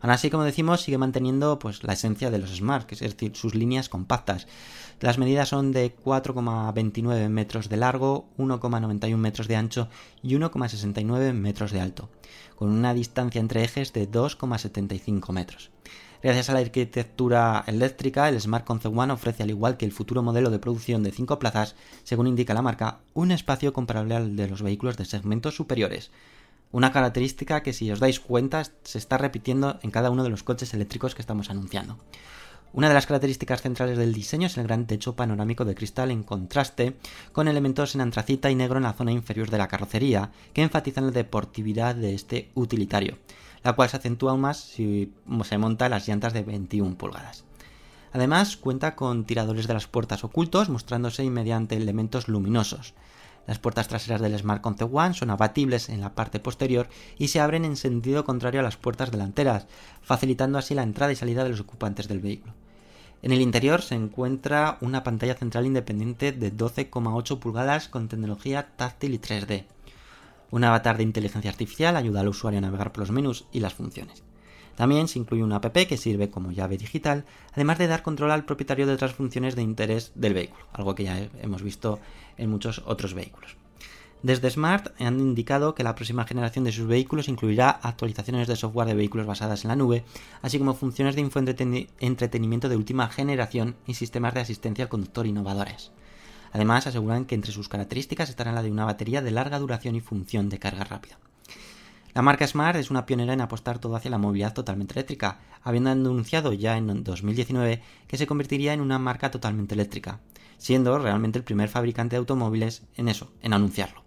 Aún 0.04 0.12
así, 0.12 0.30
como 0.30 0.44
decimos, 0.44 0.82
sigue 0.82 0.98
manteniendo 0.98 1.60
pues, 1.60 1.82
la 1.86 1.94
esencia 1.94 2.30
de 2.30 2.38
los 2.38 2.54
Smart, 2.54 2.92
es 2.92 3.00
decir, 3.00 3.38
sus 3.38 3.56
líneas 3.56 3.88
compactas. 3.88 4.48
Las 5.00 5.18
medidas 5.18 5.48
son 5.48 5.72
de 5.72 5.96
4,29 5.96 7.30
metros 7.30 7.70
de 7.70 7.78
largo, 7.78 8.28
1,91 8.38 9.16
metros 9.16 9.48
de 9.48 9.56
ancho 9.56 9.88
y 10.22 10.36
1,69 10.36 11.32
metros 11.32 11.72
de 11.72 11.80
alto, 11.80 12.10
con 12.58 12.70
una 12.70 12.94
distancia 12.94 13.40
entre 13.40 13.64
ejes 13.64 13.94
de 13.94 14.12
2,75 14.12 15.32
metros. 15.32 15.72
Gracias 16.24 16.50
a 16.50 16.54
la 16.54 16.60
arquitectura 16.60 17.66
eléctrica, 17.68 18.30
el 18.30 18.40
Smart 18.40 18.64
Concept 18.64 18.98
One 18.98 19.12
ofrece, 19.12 19.44
al 19.44 19.50
igual 19.50 19.76
que 19.76 19.84
el 19.84 19.92
futuro 19.92 20.24
modelo 20.24 20.52
de 20.52 20.58
producción 20.58 21.04
de 21.04 21.12
5 21.12 21.38
plazas, 21.38 21.76
según 22.06 22.28
indica 22.28 22.54
la 22.54 22.62
marca, 22.62 23.00
un 23.14 23.32
espacio 23.32 23.74
comparable 23.74 24.16
al 24.16 24.38
de 24.38 24.48
los 24.48 24.62
vehículos 24.62 24.96
de 24.96 25.04
segmentos 25.04 25.58
superiores, 25.58 26.12
una 26.72 26.94
característica 26.94 27.62
que 27.62 27.74
si 27.74 27.92
os 27.92 28.00
dais 28.00 28.22
cuenta 28.22 28.64
se 28.64 28.98
está 28.98 29.18
repitiendo 29.18 29.80
en 29.84 29.92
cada 29.92 30.12
uno 30.12 30.24
de 30.24 30.30
los 30.30 30.44
coches 30.44 30.74
eléctricos 30.74 31.14
que 31.14 31.22
estamos 31.22 31.50
anunciando. 31.50 31.98
Una 32.72 32.88
de 32.88 32.94
las 32.94 33.06
características 33.06 33.62
centrales 33.62 33.98
del 33.98 34.14
diseño 34.14 34.48
es 34.48 34.58
el 34.58 34.64
gran 34.64 34.88
techo 34.88 35.18
panorámico 35.18 35.66
de 35.66 35.76
cristal 35.76 36.10
en 36.10 36.24
contraste 36.24 36.96
con 37.34 37.50
elementos 37.50 37.96
en 37.96 38.02
antracita 38.02 38.50
y 38.50 38.56
negro 38.56 38.78
en 38.78 38.84
la 38.84 38.94
zona 38.94 39.12
inferior 39.12 39.50
de 39.50 39.58
la 39.58 39.68
carrocería, 39.68 40.32
que 40.54 40.64
enfatizan 40.64 41.08
la 41.08 41.12
deportividad 41.12 41.96
de 41.96 42.16
este 42.16 42.50
utilitario, 42.56 43.18
la 43.64 43.74
cual 43.74 43.90
se 43.90 43.98
acentúa 43.98 44.32
aún 44.32 44.42
más 44.42 44.58
si 44.58 45.14
se 45.44 45.58
monta 45.58 45.90
las 45.90 46.08
llantas 46.08 46.34
de 46.34 46.44
21 46.44 46.98
pulgadas. 46.98 47.46
Además, 48.12 48.58
cuenta 48.58 48.96
con 48.96 49.26
tiradores 49.26 49.68
de 49.68 49.74
las 49.74 49.88
puertas 49.88 50.24
ocultos, 50.24 50.70
mostrándose 50.70 51.28
mediante 51.30 51.76
elementos 51.76 52.28
luminosos. 52.28 52.94
Las 53.48 53.60
puertas 53.60 53.88
traseras 53.88 54.22
del 54.22 54.38
Smart 54.38 54.62
Concept 54.62 54.94
One 54.94 55.14
son 55.14 55.30
abatibles 55.30 55.90
en 55.90 56.00
la 56.00 56.14
parte 56.14 56.40
posterior 56.40 56.88
y 57.18 57.30
se 57.30 57.42
abren 57.42 57.66
en 57.66 57.76
sentido 57.76 58.24
contrario 58.24 58.62
a 58.62 58.64
las 58.64 58.78
puertas 58.78 59.12
delanteras, 59.12 59.68
facilitando 60.02 60.58
así 60.58 60.76
la 60.76 60.84
entrada 60.84 61.12
y 61.12 61.16
salida 61.16 61.44
de 61.44 61.50
los 61.50 61.60
ocupantes 61.60 62.08
del 62.08 62.20
vehículo. 62.20 62.54
En 63.22 63.32
el 63.32 63.42
interior 63.42 63.82
se 63.82 63.96
encuentra 63.96 64.78
una 64.82 65.04
pantalla 65.04 65.36
central 65.36 65.66
independiente 65.66 66.32
de 66.32 66.54
12,8 66.54 67.40
pulgadas 67.40 67.88
con 67.88 68.10
tecnología 68.10 68.76
táctil 68.76 69.14
y 69.14 69.18
3D. 69.18 69.66
Un 70.54 70.64
avatar 70.64 70.98
de 70.98 71.04
inteligencia 71.04 71.50
artificial 71.50 71.98
ayuda 71.98 72.20
al 72.20 72.28
usuario 72.28 72.60
a 72.60 72.62
navegar 72.62 72.92
por 72.92 73.00
los 73.00 73.10
menús 73.10 73.46
y 73.52 73.60
las 73.60 73.74
funciones. 73.74 74.22
También 74.76 75.08
se 75.08 75.18
incluye 75.18 75.44
una 75.44 75.56
app 75.56 75.76
que 75.76 75.98
sirve 75.98 76.30
como 76.30 76.52
llave 76.52 76.78
digital, 76.78 77.26
además 77.54 77.80
de 77.80 77.88
dar 77.88 78.04
control 78.04 78.30
al 78.30 78.46
propietario 78.46 78.86
de 78.86 78.94
otras 78.94 79.14
funciones 79.14 79.56
de 79.56 79.64
interés 79.64 80.12
del 80.14 80.36
vehículo, 80.36 80.64
algo 80.72 80.94
que 80.94 81.06
ya 81.06 81.28
hemos 81.42 81.64
visto 81.64 82.00
en 82.38 82.52
muchos 82.52 82.84
otros 82.86 83.16
vehículos. 83.16 83.58
Desde 84.22 84.52
Smart 84.52 84.94
han 85.02 85.20
indicado 85.20 85.74
que 85.74 85.84
la 85.84 85.96
próxima 85.96 86.24
generación 86.24 86.66
de 86.66 86.72
sus 86.72 86.86
vehículos 86.86 87.30
incluirá 87.30 87.72
actualizaciones 87.72 88.48
de 88.48 88.56
software 88.56 88.90
de 88.90 88.94
vehículos 88.94 89.26
basadas 89.26 89.66
en 89.66 89.70
la 89.70 89.76
nube, 89.76 90.04
así 90.44 90.60
como 90.60 90.76
funciones 90.76 91.16
de 91.16 91.22
infoentretenimiento 91.22 92.70
de 92.70 92.78
última 92.78 93.10
generación 93.10 93.76
y 93.88 93.96
sistemas 93.96 94.36
de 94.36 94.42
asistencia 94.42 94.86
al 94.86 94.90
conductor 94.90 95.26
innovadores. 95.26 95.92
Además, 96.54 96.86
aseguran 96.86 97.26
que 97.26 97.36
entre 97.36 97.52
sus 97.52 97.68
características 97.68 98.30
estará 98.30 98.52
la 98.52 98.62
de 98.62 98.72
una 98.72 98.86
batería 98.86 99.24
de 99.24 99.32
larga 99.32 99.58
duración 99.58 99.96
y 99.96 100.02
función 100.02 100.50
de 100.50 100.60
carga 100.60 100.84
rápida. 100.84 101.18
La 102.14 102.22
marca 102.22 102.46
Smart 102.46 102.78
es 102.78 102.92
una 102.92 103.08
pionera 103.08 103.34
en 103.34 103.42
apostar 103.42 103.80
todo 103.80 103.96
hacia 103.96 104.12
la 104.12 104.20
movilidad 104.20 104.54
totalmente 104.54 104.94
eléctrica, 104.94 105.40
habiendo 105.64 105.90
anunciado 105.90 106.54
ya 106.54 106.78
en 106.78 107.04
2019 107.04 107.82
que 108.08 108.18
se 108.18 108.28
convertiría 108.28 108.72
en 108.74 108.82
una 108.82 109.00
marca 109.00 109.32
totalmente 109.32 109.74
eléctrica, 109.74 110.20
siendo 110.60 111.00
realmente 111.00 111.40
el 111.40 111.44
primer 111.44 111.70
fabricante 111.70 112.16
de 112.16 112.20
automóviles 112.20 112.84
en 112.96 113.08
eso, 113.08 113.34
en 113.42 113.54
anunciarlo. 113.54 114.04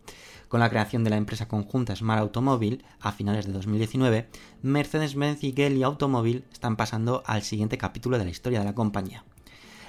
Con 0.46 0.60
la 0.60 0.70
creación 0.70 1.02
de 1.02 1.10
la 1.10 1.16
empresa 1.16 1.48
conjunta 1.48 1.96
Smart 1.96 2.20
Automobile 2.20 2.84
a 3.00 3.10
finales 3.10 3.46
de 3.46 3.52
2019, 3.52 4.28
Mercedes-Benz 4.62 5.42
y 5.42 5.52
Geely 5.52 5.82
Automobile 5.82 6.44
están 6.52 6.76
pasando 6.76 7.24
al 7.26 7.42
siguiente 7.42 7.76
capítulo 7.76 8.18
de 8.18 8.24
la 8.24 8.30
historia 8.30 8.60
de 8.60 8.66
la 8.66 8.74
compañía. 8.76 9.24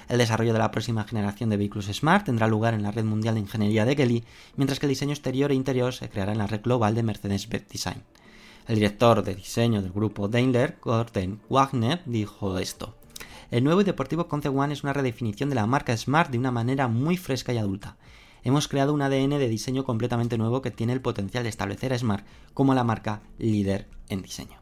El 0.08 0.18
desarrollo 0.18 0.54
de 0.54 0.58
la 0.58 0.70
próxima 0.70 1.04
generación 1.04 1.50
de 1.50 1.58
vehículos 1.58 1.86
Smart 1.86 2.24
tendrá 2.24 2.46
lugar 2.46 2.72
en 2.72 2.82
la 2.82 2.90
red 2.90 3.04
mundial 3.04 3.34
de 3.34 3.40
ingeniería 3.40 3.84
de 3.84 3.94
Geely, 3.94 4.24
mientras 4.56 4.78
que 4.78 4.86
el 4.86 4.90
diseño 4.90 5.12
exterior 5.12 5.50
e 5.52 5.54
interior 5.54 5.92
se 5.92 6.08
creará 6.08 6.32
en 6.32 6.38
la 6.38 6.46
red 6.46 6.62
global 6.62 6.94
de 6.94 7.02
Mercedes-Benz 7.02 7.68
Design. 7.68 8.02
El 8.66 8.76
director 8.76 9.22
de 9.22 9.34
diseño 9.34 9.82
del 9.82 9.92
grupo 9.92 10.28
Daimler, 10.28 10.78
Gordon 10.80 11.40
Wagner, 11.50 12.00
dijo 12.06 12.58
esto. 12.58 12.96
El 13.50 13.64
nuevo 13.64 13.82
y 13.82 13.84
deportivo 13.84 14.28
Concept 14.28 14.56
One 14.56 14.72
es 14.72 14.82
una 14.82 14.94
redefinición 14.94 15.50
de 15.50 15.56
la 15.56 15.66
marca 15.66 15.96
Smart 15.96 16.30
de 16.30 16.38
una 16.38 16.50
manera 16.50 16.88
muy 16.88 17.18
fresca 17.18 17.52
y 17.52 17.58
adulta. 17.58 17.96
Hemos 18.44 18.68
creado 18.68 18.94
un 18.94 19.02
ADN 19.02 19.30
de 19.30 19.48
diseño 19.48 19.84
completamente 19.84 20.38
nuevo 20.38 20.62
que 20.62 20.70
tiene 20.70 20.94
el 20.94 21.02
potencial 21.02 21.42
de 21.42 21.50
establecer 21.50 21.92
a 21.92 21.98
Smart 21.98 22.26
como 22.54 22.74
la 22.74 22.84
marca 22.84 23.20
líder 23.38 23.88
en 24.08 24.22
diseño. 24.22 24.57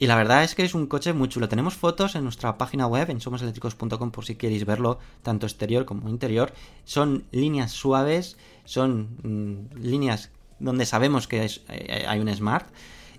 Y 0.00 0.06
la 0.06 0.16
verdad 0.16 0.42
es 0.42 0.54
que 0.54 0.64
es 0.64 0.74
un 0.74 0.86
coche 0.86 1.12
muy 1.12 1.28
chulo. 1.28 1.50
Tenemos 1.50 1.74
fotos 1.74 2.14
en 2.14 2.24
nuestra 2.24 2.56
página 2.56 2.86
web, 2.86 3.10
en 3.10 3.20
somoseléctricos.com, 3.20 4.10
por 4.10 4.24
si 4.24 4.34
queréis 4.34 4.64
verlo, 4.64 4.98
tanto 5.22 5.44
exterior 5.44 5.84
como 5.84 6.08
interior. 6.08 6.54
Son 6.84 7.24
líneas 7.32 7.72
suaves, 7.72 8.38
son 8.64 9.18
mm, 9.22 9.76
líneas 9.78 10.30
donde 10.58 10.86
sabemos 10.86 11.28
que 11.28 11.44
eh, 11.44 12.06
hay 12.08 12.18
un 12.18 12.34
Smart 12.34 12.66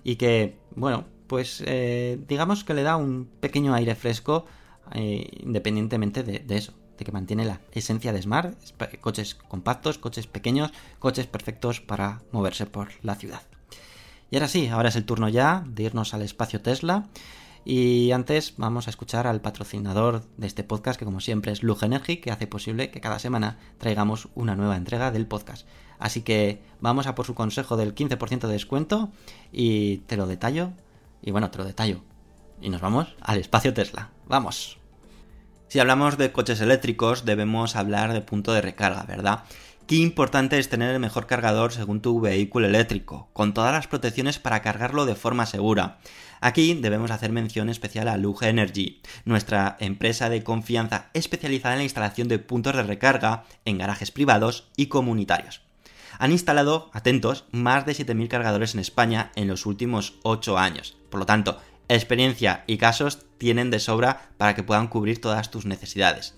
y 0.02 0.16
que, 0.16 0.56
bueno, 0.74 1.04
pues 1.28 1.62
eh, 1.66 2.18
digamos 2.26 2.64
que 2.64 2.74
le 2.74 2.82
da 2.82 2.96
un 2.96 3.28
pequeño 3.38 3.74
aire 3.74 3.94
fresco 3.94 4.46
eh, 4.92 5.28
independientemente 5.40 6.24
de, 6.24 6.40
de, 6.40 6.56
eso, 6.56 6.72
de 6.98 7.04
que 7.04 7.12
mantiene 7.12 7.44
la 7.44 7.60
esencia 7.70 8.12
de 8.12 8.22
Smart, 8.22 8.56
coches 9.00 9.36
compactos, 9.36 9.98
coches 9.98 10.26
pequeños, 10.26 10.72
coches 10.98 11.28
perfectos 11.28 11.80
para 11.80 12.22
moverse 12.32 12.66
por 12.66 12.88
la 13.02 13.14
ciudad. 13.14 13.51
Y 14.32 14.36
ahora 14.36 14.48
sí, 14.48 14.68
ahora 14.68 14.88
es 14.88 14.96
el 14.96 15.04
turno 15.04 15.28
ya 15.28 15.62
de 15.66 15.82
irnos 15.82 16.14
al 16.14 16.22
espacio 16.22 16.62
Tesla. 16.62 17.04
Y 17.66 18.12
antes 18.12 18.54
vamos 18.56 18.86
a 18.86 18.90
escuchar 18.90 19.26
al 19.26 19.42
patrocinador 19.42 20.24
de 20.38 20.46
este 20.46 20.64
podcast, 20.64 20.98
que 20.98 21.04
como 21.04 21.20
siempre 21.20 21.52
es 21.52 21.62
Luge 21.62 21.84
Energy, 21.84 22.16
que 22.16 22.30
hace 22.30 22.46
posible 22.46 22.90
que 22.90 23.02
cada 23.02 23.18
semana 23.18 23.58
traigamos 23.76 24.30
una 24.34 24.56
nueva 24.56 24.78
entrega 24.78 25.10
del 25.10 25.26
podcast. 25.26 25.68
Así 25.98 26.22
que 26.22 26.62
vamos 26.80 27.06
a 27.06 27.14
por 27.14 27.26
su 27.26 27.34
consejo 27.34 27.76
del 27.76 27.94
15% 27.94 28.46
de 28.46 28.52
descuento 28.54 29.12
y 29.52 29.98
te 29.98 30.16
lo 30.16 30.26
detallo. 30.26 30.70
Y 31.20 31.30
bueno, 31.30 31.50
te 31.50 31.58
lo 31.58 31.64
detallo. 31.64 32.00
Y 32.58 32.70
nos 32.70 32.80
vamos 32.80 33.14
al 33.20 33.38
espacio 33.38 33.74
Tesla. 33.74 34.12
¡Vamos! 34.28 34.78
Si 35.68 35.78
hablamos 35.78 36.16
de 36.16 36.32
coches 36.32 36.62
eléctricos, 36.62 37.26
debemos 37.26 37.76
hablar 37.76 38.14
de 38.14 38.22
punto 38.22 38.54
de 38.54 38.62
recarga, 38.62 39.04
¿verdad? 39.04 39.44
Qué 39.92 39.98
importante 39.98 40.58
es 40.58 40.70
tener 40.70 40.94
el 40.94 41.00
mejor 41.00 41.26
cargador 41.26 41.70
según 41.70 42.00
tu 42.00 42.18
vehículo 42.18 42.66
eléctrico, 42.66 43.28
con 43.34 43.52
todas 43.52 43.74
las 43.74 43.88
protecciones 43.88 44.38
para 44.38 44.62
cargarlo 44.62 45.04
de 45.04 45.14
forma 45.14 45.44
segura. 45.44 45.98
Aquí 46.40 46.72
debemos 46.72 47.10
hacer 47.10 47.30
mención 47.30 47.68
especial 47.68 48.08
a 48.08 48.16
Luge 48.16 48.48
Energy, 48.48 49.02
nuestra 49.26 49.76
empresa 49.80 50.30
de 50.30 50.42
confianza 50.42 51.10
especializada 51.12 51.74
en 51.74 51.80
la 51.80 51.84
instalación 51.84 52.28
de 52.28 52.38
puntos 52.38 52.74
de 52.74 52.84
recarga 52.84 53.44
en 53.66 53.76
garajes 53.76 54.10
privados 54.10 54.66
y 54.78 54.86
comunitarios. 54.86 55.60
Han 56.18 56.32
instalado, 56.32 56.88
atentos, 56.94 57.44
más 57.50 57.84
de 57.84 57.92
7.000 57.92 58.28
cargadores 58.28 58.72
en 58.72 58.80
España 58.80 59.30
en 59.34 59.46
los 59.46 59.66
últimos 59.66 60.14
8 60.22 60.56
años. 60.56 60.96
Por 61.10 61.20
lo 61.20 61.26
tanto, 61.26 61.60
experiencia 61.90 62.64
y 62.66 62.78
casos 62.78 63.26
tienen 63.36 63.70
de 63.70 63.78
sobra 63.78 64.30
para 64.38 64.54
que 64.54 64.62
puedan 64.62 64.88
cubrir 64.88 65.20
todas 65.20 65.50
tus 65.50 65.66
necesidades. 65.66 66.34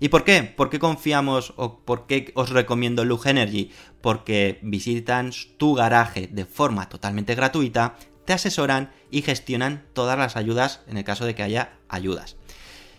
¿Y 0.00 0.08
por 0.08 0.24
qué? 0.24 0.42
¿Por 0.42 0.70
qué 0.70 0.78
confiamos 0.78 1.52
o 1.56 1.78
por 1.80 2.06
qué 2.06 2.32
os 2.34 2.50
recomiendo 2.50 3.04
Luge 3.04 3.30
Energy? 3.30 3.70
Porque 4.00 4.58
visitan 4.62 5.32
tu 5.56 5.74
garaje 5.74 6.28
de 6.30 6.44
forma 6.44 6.88
totalmente 6.88 7.34
gratuita, 7.34 7.96
te 8.24 8.32
asesoran 8.32 8.90
y 9.10 9.22
gestionan 9.22 9.84
todas 9.92 10.18
las 10.18 10.36
ayudas 10.36 10.80
en 10.88 10.98
el 10.98 11.04
caso 11.04 11.24
de 11.24 11.34
que 11.34 11.42
haya 11.42 11.72
ayudas. 11.88 12.36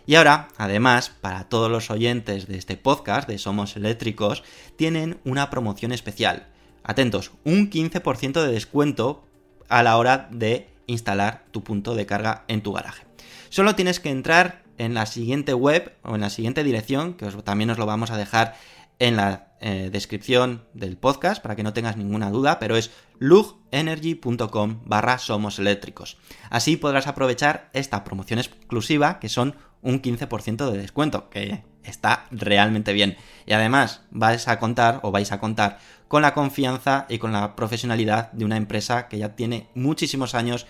Y 0.07 0.15
ahora, 0.15 0.47
además, 0.57 1.09
para 1.09 1.49
todos 1.49 1.69
los 1.69 1.91
oyentes 1.91 2.47
de 2.47 2.57
este 2.57 2.77
podcast 2.77 3.27
de 3.27 3.37
Somos 3.37 3.75
Eléctricos, 3.75 4.43
tienen 4.77 5.19
una 5.25 5.49
promoción 5.49 5.91
especial. 5.91 6.47
Atentos, 6.81 7.31
un 7.43 7.69
15% 7.69 8.41
de 8.41 8.51
descuento 8.51 9.25
a 9.67 9.83
la 9.83 9.97
hora 9.97 10.29
de 10.31 10.69
instalar 10.87 11.43
tu 11.51 11.61
punto 11.61 11.93
de 11.93 12.05
carga 12.05 12.45
en 12.47 12.61
tu 12.61 12.71
garaje. 12.71 13.05
Solo 13.49 13.75
tienes 13.75 13.99
que 13.99 14.09
entrar 14.09 14.63
en 14.77 14.93
la 14.93 15.05
siguiente 15.05 15.53
web 15.53 15.93
o 16.03 16.15
en 16.15 16.21
la 16.21 16.29
siguiente 16.29 16.63
dirección, 16.63 17.13
que 17.13 17.25
también 17.43 17.69
os 17.69 17.77
lo 17.77 17.85
vamos 17.85 18.11
a 18.11 18.17
dejar 18.17 18.55
en 18.99 19.15
la 19.15 19.47
eh, 19.59 19.89
descripción 19.91 20.65
del 20.73 20.97
podcast 20.97 21.41
para 21.41 21.55
que 21.55 21.63
no 21.63 21.73
tengas 21.73 21.97
ninguna 21.97 22.29
duda, 22.29 22.59
pero 22.59 22.75
es 22.75 22.91
lugenergy.com 23.19 24.81
barra 24.85 25.17
somos 25.17 25.59
eléctricos. 25.59 26.17
Así 26.49 26.77
podrás 26.77 27.07
aprovechar 27.07 27.69
esta 27.73 28.03
promoción 28.03 28.39
exclusiva 28.39 29.19
que 29.19 29.29
son 29.29 29.55
un 29.81 30.01
15% 30.01 30.69
de 30.69 30.77
descuento, 30.77 31.29
que 31.29 31.63
está 31.83 32.25
realmente 32.31 32.93
bien. 32.93 33.17
Y 33.45 33.53
además 33.53 34.01
vais 34.11 34.47
a 34.47 34.59
contar 34.59 34.99
o 35.03 35.11
vais 35.11 35.31
a 35.31 35.39
contar 35.39 35.79
con 36.07 36.21
la 36.21 36.33
confianza 36.33 37.05
y 37.09 37.17
con 37.17 37.31
la 37.31 37.55
profesionalidad 37.55 38.31
de 38.33 38.45
una 38.45 38.57
empresa 38.57 39.07
que 39.07 39.17
ya 39.17 39.35
tiene 39.35 39.69
muchísimos 39.73 40.35
años 40.35 40.67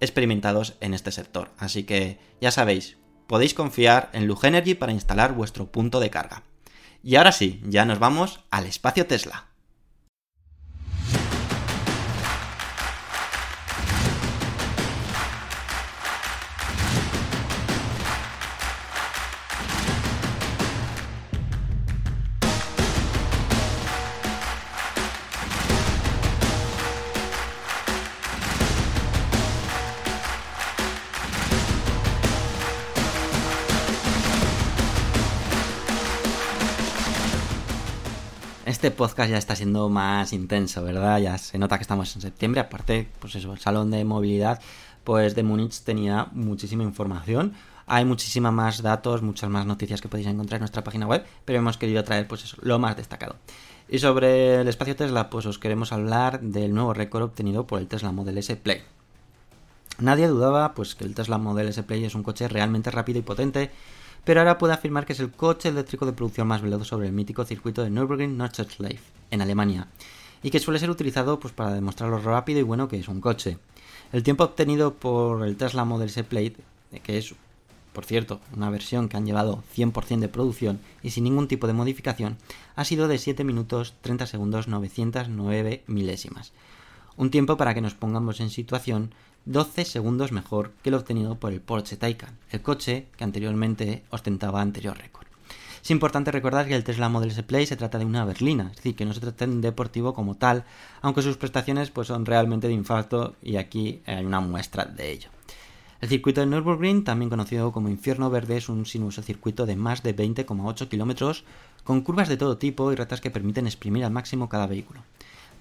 experimentados 0.00 0.76
en 0.80 0.94
este 0.94 1.12
sector. 1.12 1.50
Así 1.58 1.84
que 1.84 2.18
ya 2.40 2.50
sabéis, 2.50 2.96
podéis 3.32 3.54
confiar 3.54 4.10
en 4.12 4.26
Lugenergy 4.26 4.74
para 4.74 4.92
instalar 4.92 5.32
vuestro 5.32 5.72
punto 5.72 6.00
de 6.00 6.10
carga. 6.10 6.42
Y 7.02 7.16
ahora 7.16 7.32
sí, 7.32 7.62
ya 7.64 7.86
nos 7.86 7.98
vamos 7.98 8.40
al 8.50 8.66
espacio 8.66 9.06
Tesla. 9.06 9.46
Podcast 39.02 39.32
ya 39.32 39.36
está 39.36 39.56
siendo 39.56 39.88
más 39.88 40.32
intenso, 40.32 40.84
¿verdad? 40.84 41.18
Ya 41.18 41.36
se 41.36 41.58
nota 41.58 41.76
que 41.76 41.82
estamos 41.82 42.14
en 42.14 42.22
septiembre. 42.22 42.60
Aparte, 42.60 43.08
pues 43.18 43.34
eso, 43.34 43.52
el 43.52 43.58
salón 43.58 43.90
de 43.90 44.04
movilidad, 44.04 44.60
pues 45.02 45.34
de 45.34 45.42
Múnich 45.42 45.80
tenía 45.80 46.28
muchísima 46.30 46.84
información. 46.84 47.52
Hay 47.88 48.04
muchísimas 48.04 48.52
más 48.52 48.80
datos, 48.80 49.20
muchas 49.22 49.50
más 49.50 49.66
noticias 49.66 50.00
que 50.00 50.08
podéis 50.08 50.28
encontrar 50.28 50.58
en 50.58 50.60
nuestra 50.60 50.84
página 50.84 51.08
web, 51.08 51.24
pero 51.44 51.58
hemos 51.58 51.78
querido 51.78 52.04
traer, 52.04 52.28
pues 52.28 52.44
eso, 52.44 52.56
lo 52.60 52.78
más 52.78 52.96
destacado. 52.96 53.34
Y 53.88 53.98
sobre 53.98 54.60
el 54.60 54.68
espacio 54.68 54.94
Tesla, 54.94 55.30
pues 55.30 55.46
os 55.46 55.58
queremos 55.58 55.90
hablar 55.90 56.40
del 56.40 56.72
nuevo 56.72 56.94
récord 56.94 57.24
obtenido 57.24 57.66
por 57.66 57.80
el 57.80 57.88
Tesla 57.88 58.12
Model 58.12 58.38
S 58.38 58.54
Play. 58.54 58.82
Nadie 59.98 60.28
dudaba, 60.28 60.74
pues, 60.74 60.94
que 60.94 61.02
el 61.02 61.16
Tesla 61.16 61.38
Model 61.38 61.66
S 61.66 61.82
Play 61.82 62.04
es 62.04 62.14
un 62.14 62.22
coche 62.22 62.46
realmente 62.46 62.92
rápido 62.92 63.18
y 63.18 63.22
potente 63.22 63.72
pero 64.24 64.40
ahora 64.40 64.58
puede 64.58 64.74
afirmar 64.74 65.04
que 65.04 65.12
es 65.12 65.20
el 65.20 65.32
coche 65.32 65.68
eléctrico 65.68 66.06
de 66.06 66.12
producción 66.12 66.46
más 66.46 66.62
veloz 66.62 66.86
sobre 66.86 67.08
el 67.08 67.12
mítico 67.12 67.44
circuito 67.44 67.82
de 67.82 67.90
Nürburgring 67.90 68.36
Nordschleife, 68.36 69.02
en 69.30 69.40
Alemania, 69.42 69.88
y 70.42 70.50
que 70.50 70.60
suele 70.60 70.78
ser 70.78 70.90
utilizado 70.90 71.40
pues, 71.40 71.52
para 71.52 71.72
demostrar 71.72 72.10
lo 72.10 72.18
rápido 72.18 72.60
y 72.60 72.62
bueno 72.62 72.88
que 72.88 72.98
es 72.98 73.08
un 73.08 73.20
coche. 73.20 73.58
El 74.12 74.22
tiempo 74.22 74.44
obtenido 74.44 74.94
por 74.94 75.46
el 75.46 75.56
Tesla 75.56 75.84
Model 75.84 76.08
S 76.08 76.22
Plate, 76.24 76.56
que 77.02 77.18
es, 77.18 77.34
por 77.92 78.04
cierto, 78.04 78.40
una 78.54 78.70
versión 78.70 79.08
que 79.08 79.16
han 79.16 79.26
llevado 79.26 79.64
100% 79.74 80.20
de 80.20 80.28
producción 80.28 80.80
y 81.02 81.10
sin 81.10 81.24
ningún 81.24 81.48
tipo 81.48 81.66
de 81.66 81.72
modificación, 81.72 82.36
ha 82.76 82.84
sido 82.84 83.08
de 83.08 83.18
7 83.18 83.42
minutos 83.44 83.94
30 84.02 84.26
segundos 84.26 84.68
909 84.68 85.82
milésimas. 85.86 86.52
Un 87.16 87.30
tiempo 87.30 87.56
para 87.56 87.74
que 87.74 87.82
nos 87.82 87.94
pongamos 87.94 88.40
en 88.40 88.48
situación 88.48 89.14
12 89.44 89.84
segundos 89.84 90.32
mejor 90.32 90.72
que 90.82 90.88
el 90.88 90.94
obtenido 90.94 91.34
por 91.34 91.52
el 91.52 91.60
Porsche 91.60 91.96
Taycan, 91.96 92.38
el 92.50 92.62
coche 92.62 93.08
que 93.16 93.24
anteriormente 93.24 94.02
ostentaba 94.10 94.62
anterior 94.62 94.96
récord. 94.96 95.26
Es 95.82 95.90
importante 95.90 96.30
recordar 96.30 96.68
que 96.68 96.76
el 96.76 96.84
Tesla 96.84 97.08
Model 97.08 97.32
S 97.32 97.42
Play 97.42 97.66
se 97.66 97.76
trata 97.76 97.98
de 97.98 98.04
una 98.04 98.24
berlina, 98.24 98.68
es 98.70 98.76
decir, 98.76 98.94
que 98.94 99.04
no 99.04 99.12
se 99.12 99.20
trata 99.20 99.46
de 99.46 99.52
un 99.52 99.60
deportivo 99.60 100.14
como 100.14 100.36
tal, 100.36 100.64
aunque 101.00 101.22
sus 101.22 101.36
prestaciones 101.36 101.90
pues, 101.90 102.08
son 102.08 102.24
realmente 102.24 102.68
de 102.68 102.72
infarto 102.72 103.34
y 103.42 103.56
aquí 103.56 104.00
hay 104.06 104.24
una 104.24 104.40
muestra 104.40 104.84
de 104.84 105.10
ello. 105.10 105.28
El 106.00 106.08
circuito 106.08 106.40
de 106.40 106.46
Nürburgring, 106.46 107.04
también 107.04 107.30
conocido 107.30 107.72
como 107.72 107.88
Infierno 107.88 108.30
Verde, 108.30 108.56
es 108.56 108.68
un 108.68 108.86
sinuoso 108.86 109.22
circuito 109.22 109.66
de 109.66 109.76
más 109.76 110.02
de 110.02 110.16
20,8 110.16 110.88
kilómetros, 110.88 111.44
con 111.84 112.00
curvas 112.00 112.28
de 112.28 112.36
todo 112.36 112.58
tipo 112.58 112.92
y 112.92 112.96
retas 112.96 113.20
que 113.20 113.30
permiten 113.30 113.66
exprimir 113.66 114.04
al 114.04 114.12
máximo 114.12 114.48
cada 114.48 114.66
vehículo. 114.66 115.02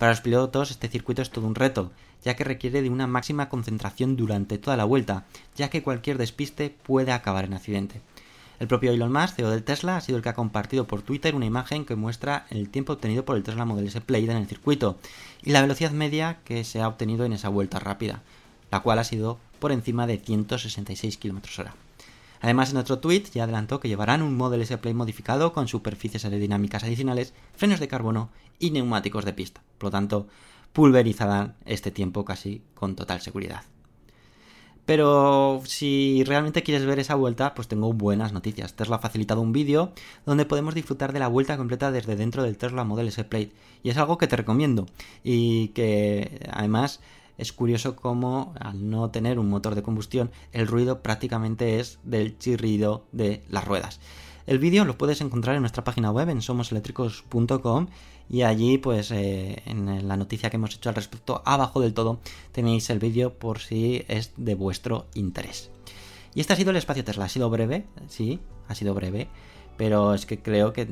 Para 0.01 0.13
los 0.13 0.21
pilotos 0.21 0.71
este 0.71 0.87
circuito 0.87 1.21
es 1.21 1.29
todo 1.29 1.45
un 1.45 1.53
reto, 1.53 1.91
ya 2.25 2.35
que 2.35 2.43
requiere 2.43 2.81
de 2.81 2.89
una 2.89 3.05
máxima 3.05 3.49
concentración 3.49 4.17
durante 4.17 4.57
toda 4.57 4.75
la 4.75 4.83
vuelta, 4.83 5.25
ya 5.55 5.69
que 5.69 5.83
cualquier 5.83 6.17
despiste 6.17 6.75
puede 6.81 7.11
acabar 7.11 7.45
en 7.45 7.53
accidente. 7.53 8.01
El 8.59 8.67
propio 8.67 8.91
Elon 8.91 9.11
Musk, 9.11 9.35
CEO 9.35 9.51
del 9.51 9.61
Tesla, 9.63 9.97
ha 9.97 10.01
sido 10.01 10.17
el 10.17 10.23
que 10.23 10.29
ha 10.29 10.33
compartido 10.33 10.87
por 10.87 11.03
Twitter 11.03 11.35
una 11.35 11.45
imagen 11.45 11.85
que 11.85 11.93
muestra 11.93 12.47
el 12.49 12.69
tiempo 12.69 12.93
obtenido 12.93 13.25
por 13.25 13.37
el 13.37 13.43
Tesla 13.43 13.63
Model 13.63 13.85
S 13.85 14.01
Plaid 14.01 14.31
en 14.31 14.37
el 14.37 14.47
circuito 14.47 14.97
y 15.43 15.51
la 15.51 15.61
velocidad 15.61 15.91
media 15.91 16.39
que 16.45 16.63
se 16.63 16.81
ha 16.81 16.87
obtenido 16.87 17.23
en 17.23 17.33
esa 17.33 17.49
vuelta 17.49 17.77
rápida, 17.77 18.23
la 18.71 18.79
cual 18.79 18.97
ha 18.97 19.03
sido 19.03 19.37
por 19.59 19.71
encima 19.71 20.07
de 20.07 20.17
166 20.17 21.17
km 21.17 21.59
hora. 21.59 21.75
Además, 22.41 22.71
en 22.71 22.77
otro 22.77 22.99
tweet 22.99 23.25
ya 23.33 23.43
adelantó 23.43 23.79
que 23.79 23.87
llevarán 23.87 24.21
un 24.21 24.35
Model 24.35 24.61
S 24.61 24.77
Play 24.79 24.93
modificado 24.93 25.53
con 25.53 25.67
superficies 25.67 26.25
aerodinámicas 26.25 26.83
adicionales, 26.83 27.33
frenos 27.55 27.79
de 27.79 27.87
carbono 27.87 28.29
y 28.59 28.71
neumáticos 28.71 29.25
de 29.25 29.33
pista. 29.33 29.61
Por 29.77 29.87
lo 29.87 29.91
tanto, 29.91 30.27
pulverizarán 30.73 31.55
este 31.65 31.91
tiempo 31.91 32.25
casi 32.25 32.63
con 32.73 32.95
total 32.95 33.21
seguridad. 33.21 33.63
Pero 34.85 35.61
si 35.63 36.23
realmente 36.25 36.63
quieres 36.63 36.85
ver 36.85 36.99
esa 36.99 37.15
vuelta, 37.15 37.53
pues 37.53 37.67
tengo 37.67 37.93
buenas 37.93 38.33
noticias. 38.33 38.73
Tesla 38.73 38.95
ha 38.95 38.99
facilitado 38.99 39.39
un 39.39 39.53
vídeo 39.53 39.93
donde 40.25 40.45
podemos 40.45 40.73
disfrutar 40.73 41.13
de 41.13 41.19
la 41.19 41.27
vuelta 41.27 41.55
completa 41.55 41.91
desde 41.91 42.15
dentro 42.15 42.43
del 42.43 42.57
Tesla 42.57 42.83
Model 42.83 43.07
S 43.07 43.23
Plate. 43.23 43.51
Y 43.83 43.89
es 43.89 43.97
algo 43.97 44.17
que 44.17 44.27
te 44.27 44.35
recomiendo. 44.35 44.87
Y 45.23 45.69
que 45.69 46.49
además 46.51 46.99
es 47.37 47.53
curioso 47.53 47.95
cómo 47.95 48.53
al 48.59 48.89
no 48.89 49.09
tener 49.09 49.39
un 49.39 49.49
motor 49.49 49.75
de 49.75 49.83
combustión 49.83 50.31
el 50.51 50.67
ruido 50.67 51.01
prácticamente 51.01 51.79
es 51.79 51.99
del 52.03 52.37
chirrido 52.37 53.05
de 53.11 53.43
las 53.49 53.65
ruedas. 53.65 53.99
El 54.47 54.59
vídeo 54.59 54.85
lo 54.85 54.97
puedes 54.97 55.21
encontrar 55.21 55.55
en 55.55 55.61
nuestra 55.61 55.83
página 55.83 56.11
web 56.11 56.29
en 56.29 56.41
somoseléctricos.com 56.41 57.87
y 58.29 58.43
allí 58.43 58.77
pues 58.77 59.11
eh, 59.11 59.61
en 59.65 60.07
la 60.07 60.17
noticia 60.17 60.49
que 60.49 60.57
hemos 60.57 60.75
hecho 60.75 60.89
al 60.89 60.95
respecto 60.95 61.41
abajo 61.45 61.81
del 61.81 61.93
todo 61.93 62.19
tenéis 62.51 62.89
el 62.89 62.99
vídeo 62.99 63.33
por 63.37 63.59
si 63.59 64.03
es 64.07 64.31
de 64.37 64.55
vuestro 64.55 65.05
interés. 65.13 65.69
Y 66.33 66.39
este 66.39 66.53
ha 66.53 66.55
sido 66.55 66.71
el 66.71 66.77
espacio 66.77 67.03
Tesla, 67.03 67.25
ha 67.25 67.29
sido 67.29 67.49
breve, 67.49 67.85
sí, 68.07 68.39
ha 68.67 68.75
sido 68.75 68.93
breve, 68.93 69.27
pero 69.77 70.13
es 70.13 70.25
que 70.25 70.41
creo 70.41 70.71
que 70.73 70.87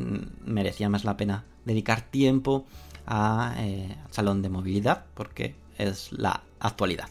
merecía 0.45 0.89
más 0.89 1.05
la 1.05 1.17
pena 1.17 1.45
dedicar 1.65 2.01
tiempo 2.01 2.65
a, 3.05 3.55
eh, 3.57 3.95
al 4.05 4.13
salón 4.13 4.41
de 4.41 4.49
movilidad 4.49 5.05
porque 5.13 5.55
es 5.79 6.11
la 6.11 6.43
actualidad. 6.59 7.09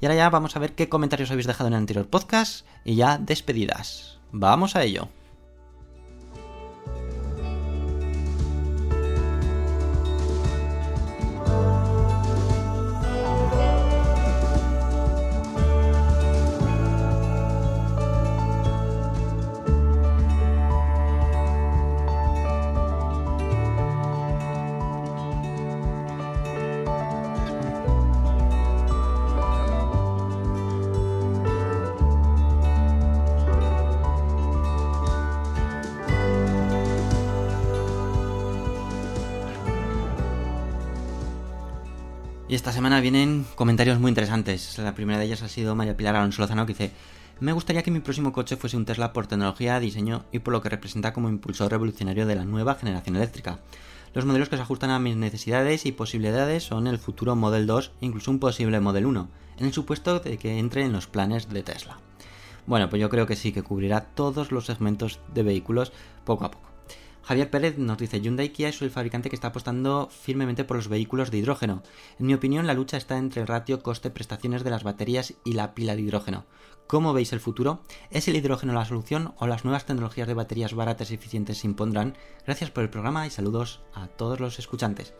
Y 0.00 0.06
ahora 0.06 0.16
ya 0.16 0.30
vamos 0.30 0.56
a 0.56 0.58
ver 0.58 0.74
qué 0.74 0.88
comentarios 0.88 1.30
habéis 1.30 1.46
dejado 1.46 1.68
en 1.68 1.74
el 1.74 1.78
anterior 1.78 2.08
podcast 2.08 2.66
y 2.84 2.96
ya 2.96 3.18
despedidas. 3.18 4.18
Vamos 4.32 4.76
a 4.76 4.82
ello. 4.82 5.08
Esta 42.62 42.70
semana 42.72 43.00
vienen 43.00 43.44
comentarios 43.56 43.98
muy 43.98 44.10
interesantes. 44.10 44.78
La 44.78 44.94
primera 44.94 45.18
de 45.18 45.24
ellas 45.24 45.42
ha 45.42 45.48
sido 45.48 45.74
María 45.74 45.96
Pilar 45.96 46.14
Alonso 46.14 46.40
Lozano 46.40 46.64
que 46.64 46.74
dice 46.74 46.92
me 47.40 47.52
gustaría 47.52 47.82
que 47.82 47.90
mi 47.90 47.98
próximo 47.98 48.32
coche 48.32 48.56
fuese 48.56 48.76
un 48.76 48.84
Tesla 48.84 49.12
por 49.12 49.26
tecnología, 49.26 49.80
diseño 49.80 50.26
y 50.30 50.38
por 50.38 50.52
lo 50.52 50.62
que 50.62 50.68
representa 50.68 51.12
como 51.12 51.28
impulsor 51.28 51.72
revolucionario 51.72 52.24
de 52.24 52.36
la 52.36 52.44
nueva 52.44 52.76
generación 52.76 53.16
eléctrica. 53.16 53.58
Los 54.14 54.26
modelos 54.26 54.48
que 54.48 54.54
se 54.54 54.62
ajustan 54.62 54.90
a 54.90 55.00
mis 55.00 55.16
necesidades 55.16 55.86
y 55.86 55.90
posibilidades 55.90 56.62
son 56.62 56.86
el 56.86 56.98
futuro 56.98 57.34
Model 57.34 57.66
2 57.66 57.94
e 58.00 58.06
incluso 58.06 58.30
un 58.30 58.38
posible 58.38 58.78
Model 58.78 59.06
1, 59.06 59.28
en 59.58 59.66
el 59.66 59.72
supuesto 59.72 60.20
de 60.20 60.38
que 60.38 60.60
entre 60.60 60.84
en 60.84 60.92
los 60.92 61.08
planes 61.08 61.48
de 61.48 61.64
Tesla. 61.64 61.98
Bueno, 62.68 62.88
pues 62.88 63.02
yo 63.02 63.10
creo 63.10 63.26
que 63.26 63.34
sí, 63.34 63.50
que 63.50 63.64
cubrirá 63.64 64.02
todos 64.02 64.52
los 64.52 64.66
segmentos 64.66 65.18
de 65.34 65.42
vehículos 65.42 65.90
poco 66.24 66.44
a 66.44 66.52
poco. 66.52 66.71
Javier 67.22 67.50
Pérez 67.50 67.78
nos 67.78 67.98
dice, 67.98 68.20
Hyundai 68.20 68.48
Kia 68.50 68.68
es 68.68 68.82
el 68.82 68.90
fabricante 68.90 69.28
que 69.28 69.36
está 69.36 69.48
apostando 69.48 70.08
firmemente 70.10 70.64
por 70.64 70.76
los 70.76 70.88
vehículos 70.88 71.30
de 71.30 71.38
hidrógeno. 71.38 71.82
En 72.18 72.26
mi 72.26 72.34
opinión, 72.34 72.66
la 72.66 72.74
lucha 72.74 72.96
está 72.96 73.16
entre 73.16 73.42
el 73.42 73.46
ratio 73.46 73.82
coste-prestaciones 73.82 74.64
de 74.64 74.70
las 74.70 74.82
baterías 74.82 75.34
y 75.44 75.52
la 75.52 75.74
pila 75.74 75.94
de 75.94 76.02
hidrógeno. 76.02 76.44
¿Cómo 76.88 77.12
veis 77.12 77.32
el 77.32 77.40
futuro? 77.40 77.80
¿Es 78.10 78.28
el 78.28 78.36
hidrógeno 78.36 78.72
la 78.72 78.84
solución 78.84 79.34
o 79.38 79.46
las 79.46 79.64
nuevas 79.64 79.86
tecnologías 79.86 80.28
de 80.28 80.34
baterías 80.34 80.74
baratas 80.74 81.10
y 81.10 81.14
eficientes 81.14 81.58
se 81.58 81.66
impondrán? 81.66 82.16
Gracias 82.44 82.70
por 82.70 82.82
el 82.82 82.90
programa 82.90 83.26
y 83.26 83.30
saludos 83.30 83.80
a 83.94 84.08
todos 84.08 84.40
los 84.40 84.58
escuchantes. 84.58 85.14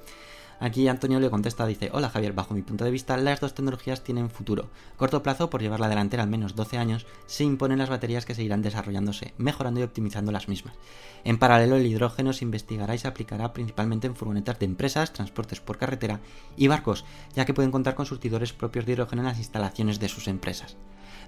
Aquí 0.63 0.87
Antonio 0.87 1.19
le 1.19 1.29
contesta, 1.29 1.67
dice, 1.67 1.91
hola 1.93 2.09
Javier, 2.09 2.35
bajo 2.35 2.55
mi 2.55 2.63
punto 2.63 2.85
de 2.85 2.93
vista 2.93 3.17
las 3.17 3.41
dos 3.41 3.53
tecnologías 3.53 4.05
tienen 4.05 4.31
futuro. 4.31 4.71
corto 4.97 5.21
plazo, 5.21 5.51
por 5.51 5.61
llevar 5.61 5.81
la 5.81 5.89
delantera 5.89 6.23
al 6.23 6.29
menos 6.29 6.55
12 6.55 6.79
años, 6.79 7.05
se 7.27 7.43
imponen 7.43 7.79
las 7.79 7.89
baterías 7.89 8.25
que 8.25 8.37
seguirán 8.37 8.63
desarrollándose, 8.63 9.35
mejorando 9.39 9.81
y 9.81 9.83
optimizando 9.83 10.31
las 10.31 10.47
mismas. 10.47 10.77
En 11.25 11.41
paralelo, 11.41 11.75
el 11.75 11.87
hidrógeno 11.87 12.33
se 12.33 12.45
investigará 12.45 12.95
y 12.95 12.99
se 12.99 13.09
aplicará 13.09 13.53
principalmente 13.53 14.07
en 14.07 14.15
furgonetas 14.15 14.61
de 14.61 14.67
empresas, 14.67 15.13
transportes 15.13 15.59
por 15.59 15.79
carretera 15.79 16.21
y 16.57 16.69
barcos, 16.69 17.05
ya 17.35 17.45
que 17.45 17.55
pueden 17.55 17.73
contar 17.73 17.97
con 17.97 18.07
surtidores 18.07 18.53
propios 18.53 18.87
de 18.87 18.93
hidrógeno 18.93 19.23
en 19.23 19.27
las 19.27 19.39
instalaciones 19.39 19.99
de 19.99 20.09
sus 20.09 20.29
empresas. 20.29 20.77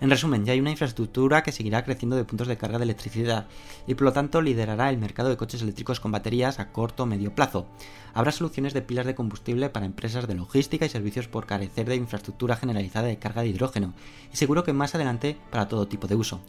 En 0.01 0.11
resumen, 0.11 0.45
ya 0.45 0.53
hay 0.53 0.61
una 0.61 0.71
infraestructura 0.71 1.43
que 1.43 1.53
seguirá 1.53 1.85
creciendo 1.85 2.17
de 2.17 2.25
puntos 2.25 2.49
de 2.49 2.57
carga 2.57 2.79
de 2.79 2.85
electricidad 2.85 3.47
y 3.87 3.95
por 3.95 4.05
lo 4.05 4.13
tanto 4.13 4.43
liderará 4.43 4.91
el 4.91 4.99
mercado 4.99 5.29
de 5.29 5.37
coches 5.37 5.63
eléctricos 5.63 6.01
con 6.01 6.13
baterías 6.13 6.59
a 6.59 6.73
corto 6.73 7.05
o 7.05 7.07
medio 7.07 7.35
plazo. 7.35 7.67
Habrá 8.13 8.33
soluciones 8.33 8.75
de 8.75 8.83
pilas 8.83 9.07
de 9.07 9.15
combustible 9.15 9.71
para 9.71 9.87
empresas 9.87 10.27
de 10.27 10.35
logística 10.35 10.85
y 10.85 10.89
servicios 10.89 11.29
por 11.29 11.47
carecer 11.47 11.89
de 11.89 11.97
infraestructura 11.97 12.57
generalizada 12.57 13.09
de 13.09 13.19
carga 13.19 13.43
de 13.43 13.49
hidrógeno 13.49 13.95
y 14.33 14.37
seguro 14.37 14.65
que 14.65 14.73
más 14.73 14.95
adelante 14.95 15.37
para 15.51 15.69
todo 15.69 15.89
tipo 15.89 16.07
de 16.07 16.17
uso. 16.17 16.41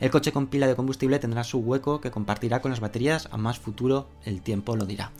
El 0.00 0.10
coche 0.10 0.32
con 0.32 0.48
pila 0.48 0.66
de 0.66 0.74
combustible 0.74 1.18
tendrá 1.18 1.44
su 1.44 1.58
hueco 1.58 2.00
que 2.00 2.10
compartirá 2.10 2.60
con 2.60 2.70
las 2.70 2.80
baterías, 2.80 3.28
a 3.30 3.36
más 3.36 3.58
futuro 3.58 4.08
el 4.24 4.42
tiempo 4.42 4.76
lo 4.76 4.86
dirá. 4.86 5.12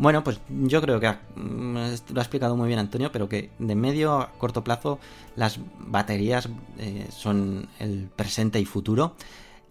Bueno, 0.00 0.24
pues 0.24 0.40
yo 0.48 0.80
creo 0.80 0.98
que 0.98 1.10
mm, 1.36 1.76
lo 2.14 2.20
ha 2.20 2.22
explicado 2.22 2.56
muy 2.56 2.68
bien 2.68 2.78
Antonio, 2.78 3.12
pero 3.12 3.28
que 3.28 3.50
de 3.58 3.74
medio 3.74 4.14
a 4.18 4.32
corto 4.32 4.64
plazo 4.64 4.98
las 5.36 5.60
baterías 5.78 6.48
eh, 6.78 7.06
son 7.10 7.68
el 7.78 8.08
presente 8.16 8.58
y 8.58 8.64
futuro. 8.64 9.14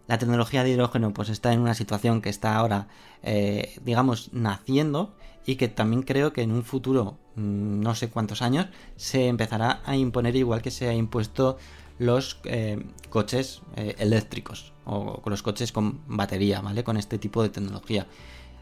La 0.05 0.19
tecnología 0.19 0.63
de 0.63 0.69
hidrógeno 0.69 1.13
pues 1.15 1.29
está 1.29 1.51
en 1.51 1.61
una 1.61 1.73
situación 1.73 2.21
que 2.21 2.29
está 2.29 2.57
ahora, 2.57 2.87
eh, 3.23 3.73
digamos, 3.83 4.29
naciendo 4.31 5.15
y 5.47 5.55
que 5.55 5.67
también 5.67 6.03
creo 6.03 6.31
que 6.31 6.43
en 6.43 6.51
un 6.51 6.63
futuro, 6.63 7.17
mm, 7.35 7.81
no 7.81 7.95
sé 7.95 8.11
cuántos 8.11 8.43
años, 8.43 8.67
se 8.97 9.29
empezará 9.29 9.81
a 9.83 9.95
imponer 9.95 10.35
igual 10.35 10.61
que 10.61 10.69
se 10.69 10.87
ha 10.89 10.93
impuesto 10.93 11.57
los 11.97 12.39
eh, 12.43 12.85
coches 13.09 13.63
eléctricos 13.75 14.73
o 14.85 15.23
los 15.25 15.41
coches 15.41 15.71
con 15.71 16.01
batería, 16.05 16.61
¿vale? 16.61 16.83
Con 16.83 16.97
este 16.97 17.17
tipo 17.17 17.41
de 17.41 17.49
tecnología. 17.49 18.05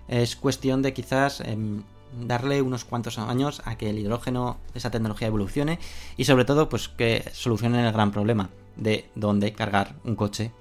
Es 0.07 0.35
cuestión 0.35 0.81
de 0.81 0.93
quizás 0.93 1.41
em, 1.41 1.83
darle 2.21 2.61
unos 2.61 2.85
cuantos 2.85 3.17
años 3.19 3.61
a 3.65 3.77
que 3.77 3.89
el 3.89 3.99
hidrógeno, 3.99 4.57
esa 4.73 4.91
tecnología 4.91 5.27
evolucione 5.27 5.79
y 6.15 6.25
sobre 6.25 6.45
todo 6.45 6.69
pues 6.69 6.87
que 6.87 7.23
solucionen 7.33 7.85
el 7.85 7.93
gran 7.93 8.11
problema 8.11 8.49
de 8.75 9.09
dónde 9.15 9.53
cargar 9.53 9.95
un 10.03 10.15
coche 10.15 10.51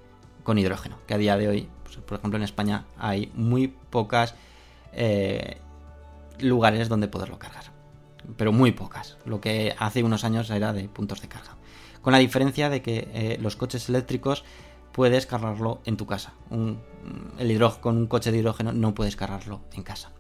con 0.43 0.59
hidrógeno, 0.59 0.99
que 1.07 1.15
a 1.15 1.19
día 1.19 1.37
de 1.37 1.49
hoy, 1.49 1.69
pues, 1.85 1.97
por 1.97 2.19
ejemplo 2.19 2.37
en 2.37 2.45
España 2.45 2.85
hay 2.99 3.33
muy 3.35 3.69
pocas 3.69 4.35
eh, 4.93 5.59
lugares 6.39 6.89
donde 6.89 7.09
poderlo 7.09 7.39
cargar, 7.39 7.65
pero 8.37 8.53
muy 8.53 8.73
pocas, 8.73 9.17
lo 9.25 9.41
que 9.41 9.75
hace 9.79 10.03
unos 10.03 10.25
años 10.25 10.51
era 10.51 10.73
de 10.73 10.89
puntos 10.89 11.21
de 11.21 11.29
carga, 11.29 11.57
con 12.01 12.13
la 12.13 12.19
diferencia 12.19 12.71
de 12.71 12.83
que 12.83 13.09
eh, 13.13 13.39
los 13.41 13.57
coches 13.57 13.89
eléctricos 13.89 14.45
puedes 14.97 15.27
cargarlo 15.27 15.83
en 15.85 15.99
tu 15.99 16.07
casa. 16.07 16.33
el 17.39 17.51
hidrógeno, 17.51 17.83
con 17.83 17.99
un 17.99 18.07
coche 18.07 18.33
de 18.33 18.39
hidrógeno 18.39 18.73
no 18.73 18.95
puedes 18.95 19.15
cargarlo 19.15 19.61
en 19.75 19.83
casa. 19.83 20.11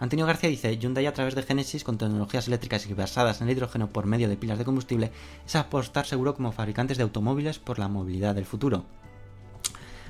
Antonio 0.00 0.26
García 0.26 0.50
dice, 0.50 0.76
Hyundai 0.76 1.06
a 1.06 1.14
través 1.14 1.36
de 1.36 1.44
Genesis 1.44 1.84
con 1.84 1.98
tecnologías 1.98 2.48
eléctricas 2.48 2.84
y 2.88 2.94
basadas 2.94 3.40
en 3.40 3.46
el 3.46 3.56
hidrógeno 3.56 3.90
por 3.90 4.06
medio 4.06 4.28
de 4.28 4.36
pilas 4.36 4.58
de 4.58 4.64
combustible 4.64 5.12
es 5.46 5.54
apostar 5.54 6.04
seguro 6.04 6.34
como 6.34 6.50
fabricantes 6.50 6.96
de 6.96 7.04
automóviles 7.04 7.60
por 7.60 7.78
la 7.78 7.86
movilidad 7.86 8.34
del 8.34 8.44
futuro. 8.44 8.84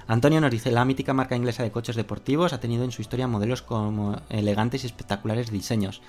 Antonio 0.06 0.40
nos 0.40 0.50
dice, 0.50 0.70
la 0.70 0.86
mítica 0.86 1.12
marca 1.12 1.36
inglesa 1.36 1.62
de 1.62 1.70
coches 1.70 1.94
deportivos 1.94 2.54
ha 2.54 2.60
tenido 2.60 2.84
en 2.84 2.92
su 2.92 3.02
historia 3.02 3.28
modelos 3.28 3.60
como 3.60 4.22
elegantes 4.30 4.84
y 4.84 4.86
espectaculares 4.86 5.50
diseños. 5.50 6.00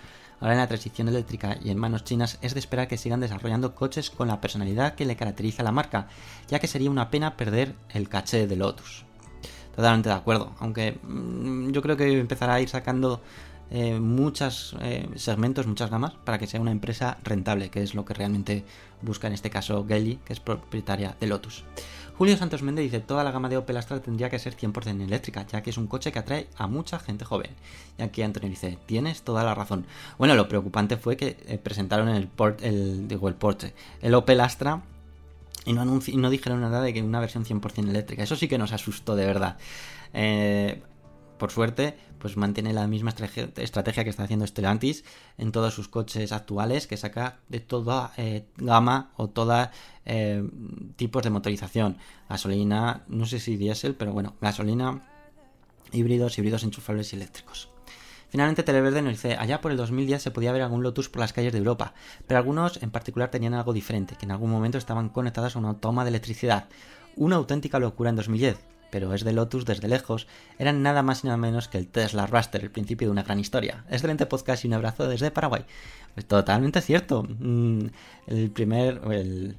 Ahora 0.43 0.55
en 0.55 0.59
la 0.59 0.67
transición 0.67 1.07
eléctrica 1.07 1.57
y 1.63 1.69
en 1.69 1.77
manos 1.77 2.03
chinas 2.03 2.37
es 2.41 2.53
de 2.53 2.59
esperar 2.59 2.89
que 2.89 2.97
sigan 2.97 3.21
desarrollando 3.21 3.73
coches 3.73 4.09
con 4.09 4.27
la 4.27 4.41
personalidad 4.41 4.93
que 4.93 5.05
le 5.05 5.15
caracteriza 5.15 5.61
a 5.61 5.63
la 5.63 5.71
marca, 5.71 6.09
ya 6.49 6.59
que 6.59 6.67
sería 6.67 6.91
una 6.91 7.09
pena 7.09 7.37
perder 7.37 7.75
el 7.93 8.09
caché 8.09 8.45
de 8.45 8.57
Lotus. 8.57 9.05
Totalmente 9.73 10.09
de 10.09 10.15
acuerdo, 10.15 10.53
aunque 10.59 10.99
mm, 11.01 11.71
yo 11.71 11.81
creo 11.81 11.95
que 11.95 12.19
empezará 12.19 12.55
a 12.55 12.59
ir 12.59 12.67
sacando 12.67 13.21
eh, 13.71 13.97
muchos 13.97 14.75
eh, 14.81 15.07
segmentos, 15.15 15.65
muchas 15.65 15.89
gamas, 15.89 16.11
para 16.25 16.37
que 16.37 16.45
sea 16.45 16.59
una 16.59 16.71
empresa 16.71 17.19
rentable, 17.23 17.69
que 17.69 17.81
es 17.81 17.95
lo 17.95 18.03
que 18.03 18.13
realmente 18.13 18.65
busca 19.01 19.27
en 19.27 19.33
este 19.33 19.49
caso 19.49 19.85
Geely, 19.87 20.17
que 20.25 20.33
es 20.33 20.41
propietaria 20.41 21.15
de 21.21 21.27
Lotus. 21.27 21.63
Julio 22.17 22.37
Santos 22.37 22.61
Méndez 22.61 22.83
dice, 22.83 22.99
toda 22.99 23.23
la 23.23 23.31
gama 23.31 23.49
de 23.49 23.57
Opel 23.57 23.77
Astra 23.77 23.99
tendría 23.99 24.29
que 24.29 24.39
ser 24.39 24.55
100% 24.55 25.01
eléctrica, 25.01 25.45
ya 25.47 25.63
que 25.63 25.71
es 25.71 25.77
un 25.77 25.87
coche 25.87 26.11
que 26.11 26.19
atrae 26.19 26.47
a 26.55 26.67
mucha 26.67 26.99
gente 26.99 27.25
joven. 27.25 27.51
Y 27.97 28.03
aquí 28.03 28.21
Antonio 28.21 28.49
dice, 28.49 28.77
tienes 28.85 29.23
toda 29.23 29.43
la 29.43 29.55
razón. 29.55 29.85
Bueno, 30.17 30.35
lo 30.35 30.47
preocupante 30.47 30.97
fue 30.97 31.17
que 31.17 31.37
eh, 31.47 31.57
presentaron 31.57 32.09
el, 32.09 32.29
el, 32.61 33.07
digo, 33.07 33.27
el 33.27 33.35
Porsche, 33.35 33.73
el 34.01 34.13
Opel 34.13 34.41
Astra 34.41 34.83
y 35.65 35.73
no, 35.73 35.85
no, 35.85 36.29
dijeron 36.29 36.61
nada 36.61 36.81
de 36.81 36.93
que 36.93 37.01
una 37.01 37.19
versión 37.19 37.45
100% 37.45 37.89
eléctrica. 37.89 38.23
Eso 38.23 38.35
sí 38.35 38.47
que 38.47 38.57
nos 38.57 38.73
asustó 38.73 39.15
de 39.15 39.25
verdad. 39.25 39.57
Eh, 40.13 40.81
por 41.43 41.51
suerte, 41.51 41.97
pues 42.19 42.37
mantiene 42.37 42.71
la 42.71 42.87
misma 42.87 43.09
estrategia 43.09 44.05
que 44.05 44.09
está 44.09 44.23
haciendo 44.23 44.47
Stellantis 44.47 45.03
en 45.37 45.51
todos 45.51 45.73
sus 45.73 45.89
coches 45.89 46.31
actuales, 46.31 46.87
que 46.87 46.95
saca 46.95 47.39
de 47.49 47.59
toda 47.59 48.13
eh, 48.15 48.45
gama 48.55 49.11
o 49.17 49.27
toda 49.27 49.71
eh, 50.05 50.41
tipos 50.95 51.21
de 51.21 51.31
motorización. 51.31 51.97
Gasolina, 52.29 53.03
no 53.09 53.25
sé 53.25 53.41
si 53.41 53.57
diésel, 53.57 53.95
pero 53.95 54.13
bueno, 54.13 54.35
gasolina, 54.39 55.01
híbridos, 55.91 56.37
híbridos 56.37 56.63
enchufables 56.63 57.11
y 57.11 57.17
eléctricos. 57.17 57.67
Finalmente 58.29 58.63
Televerde 58.63 59.01
nos 59.01 59.11
dice, 59.11 59.35
allá 59.35 59.59
por 59.59 59.71
el 59.71 59.77
2010 59.77 60.21
se 60.21 60.31
podía 60.31 60.53
ver 60.53 60.61
algún 60.61 60.81
Lotus 60.81 61.09
por 61.09 61.19
las 61.19 61.33
calles 61.33 61.51
de 61.51 61.59
Europa, 61.59 61.93
pero 62.25 62.37
algunos 62.37 62.81
en 62.81 62.89
particular 62.89 63.31
tenían 63.31 63.53
algo 63.53 63.73
diferente, 63.73 64.15
que 64.15 64.23
en 64.23 64.31
algún 64.31 64.49
momento 64.49 64.77
estaban 64.77 65.09
conectados 65.09 65.57
a 65.57 65.59
una 65.59 65.73
toma 65.73 66.05
de 66.05 66.09
electricidad. 66.11 66.69
Una 67.17 67.35
auténtica 67.35 67.79
locura 67.79 68.11
en 68.11 68.15
2010, 68.15 68.72
pero 68.93 69.11
es 69.15 69.23
de 69.23 69.33
Lotus 69.33 69.65
desde 69.65 69.87
lejos, 69.87 70.27
eran 70.59 70.83
nada 70.83 71.01
más 71.01 71.23
y 71.23 71.25
nada 71.25 71.37
menos 71.37 71.67
que 71.67 71.79
el 71.79 71.87
Tesla 71.87 72.27
Raster, 72.27 72.61
el 72.61 72.69
principio 72.69 73.07
de 73.07 73.11
una 73.11 73.23
gran 73.23 73.39
historia. 73.39 73.85
Excelente 73.89 74.27
podcast 74.27 74.63
y 74.63 74.67
un 74.67 74.75
abrazo 74.75 75.07
desde 75.07 75.31
Paraguay. 75.31 75.65
Pues 76.13 76.27
totalmente 76.27 76.79
cierto. 76.79 77.23
Mm, 77.23 77.87
el 78.27 78.51
primer, 78.51 79.01
el, 79.09 79.57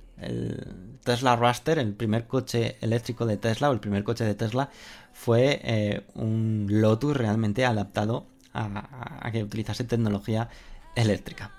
Tesla 1.03 1.35
Raster, 1.35 1.81
el 1.81 1.95
primer 1.95 2.29
coche 2.29 2.77
eléctrico 2.81 3.27
de 3.27 3.37
Tesla 3.37 3.71
o 3.71 3.73
el 3.73 3.81
primer 3.81 4.05
coche 4.05 4.23
de 4.23 4.37
Tesla 4.37 4.71
fue 5.13 5.61
eh, 5.65 6.07
un 6.15 6.69
Lotus 6.71 7.17
realmente 7.17 7.65
adaptado 7.65 8.29
a, 8.53 9.19
a 9.21 9.33
que 9.33 9.43
utilizase 9.43 9.83
tecnología 9.83 10.49
eléctrica. 10.95 11.51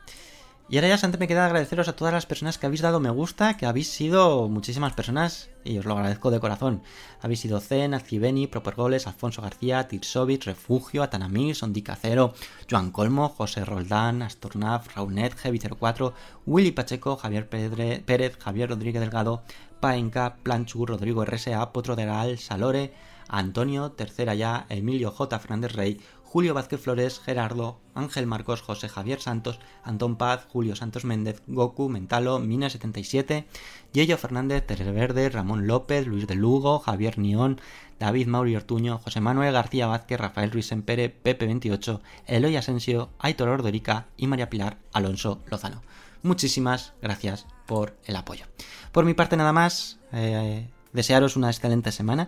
Y 0.67 0.77
ahora 0.77 0.87
ya 0.87 0.97
solamente 0.97 1.19
me 1.19 1.27
queda 1.27 1.45
agradeceros 1.45 1.87
a 1.87 1.95
todas 1.95 2.11
las 2.11 2.25
personas 2.25 2.57
que 2.57 2.65
habéis 2.65 2.81
dado 2.81 2.99
me 2.99 3.11
gusta, 3.11 3.55
que 3.55 3.67
habéis 3.67 3.87
sido 3.87 4.49
muchísimas 4.49 4.93
personas 4.93 5.51
y 5.63 5.77
os 5.77 5.85
lo 5.85 5.93
agradezco 5.93 6.31
de 6.31 6.39
corazón. 6.39 6.81
Habéis 7.21 7.41
sido 7.41 7.59
Zen, 7.59 7.93
Alcibeni, 7.93 8.47
Propergoles, 8.47 9.05
Alfonso 9.05 9.43
García, 9.43 9.87
Tirsovit, 9.87 10.43
Refugio, 10.45 11.03
Atanamir, 11.03 11.55
Sondicacero, 11.55 12.33
Joan 12.69 12.89
Colmo, 12.89 13.29
José 13.29 13.63
Roldán, 13.63 14.23
Astornaf, 14.23 14.95
Raunet, 14.95 15.35
G04, 15.35 16.13
Willy 16.47 16.71
Pacheco, 16.71 17.15
Javier 17.15 17.47
Pérez, 17.47 18.37
Javier 18.39 18.69
Rodríguez 18.69 19.01
Delgado, 19.01 19.43
Paenca, 19.79 20.37
Planchu, 20.41 20.87
Rodrigo 20.87 21.23
RSA, 21.25 21.71
Potro 21.73 21.95
de 21.95 22.05
Gal, 22.05 22.39
Salore, 22.39 22.91
Antonio, 23.27 23.91
Tercera 23.91 24.33
Ya, 24.33 24.65
Emilio 24.69 25.11
J. 25.11 25.37
Fernández 25.37 25.73
Rey, 25.73 26.01
Julio 26.35 26.53
Vázquez 26.53 26.81
Flores, 26.81 27.21
Gerardo, 27.21 27.79
Ángel 27.93 28.27
Marcos, 28.27 28.61
José 28.61 28.89
Javier 28.89 29.21
Santos, 29.21 29.61
Antón 29.85 30.17
Paz, 30.17 30.45
Julio 30.51 30.75
Santos 30.75 31.05
Méndez, 31.05 31.41
Goku, 31.47 31.87
Mentalo, 31.87 32.41
Mina77, 32.41 33.45
Yello 33.93 34.17
Fernández, 34.17 34.67
Terre 34.67 34.91
Verde, 34.91 35.29
Ramón 35.29 35.65
López, 35.65 36.05
Luis 36.05 36.27
de 36.27 36.35
Lugo, 36.35 36.79
Javier 36.79 37.19
Nión, 37.19 37.61
David 38.01 38.27
Mauri 38.27 38.53
Ortuño, 38.57 38.97
José 38.97 39.21
Manuel 39.21 39.53
García 39.53 39.87
Vázquez, 39.87 40.19
Rafael 40.19 40.51
Ruiz 40.51 40.73
Empere, 40.73 41.15
Pepe28, 41.23 42.01
Eloy 42.27 42.57
Asensio, 42.57 43.11
Aitor 43.17 43.47
Ordorica 43.47 44.07
y 44.17 44.27
María 44.27 44.49
Pilar 44.49 44.77
Alonso 44.91 45.39
Lozano. 45.49 45.83
Muchísimas 46.21 46.91
gracias 47.01 47.45
por 47.65 47.95
el 48.03 48.17
apoyo. 48.17 48.43
Por 48.91 49.05
mi 49.05 49.13
parte 49.13 49.37
nada 49.37 49.53
más, 49.53 49.99
eh, 50.11 50.67
desearos 50.91 51.37
una 51.37 51.49
excelente 51.49 51.93
semana 51.93 52.27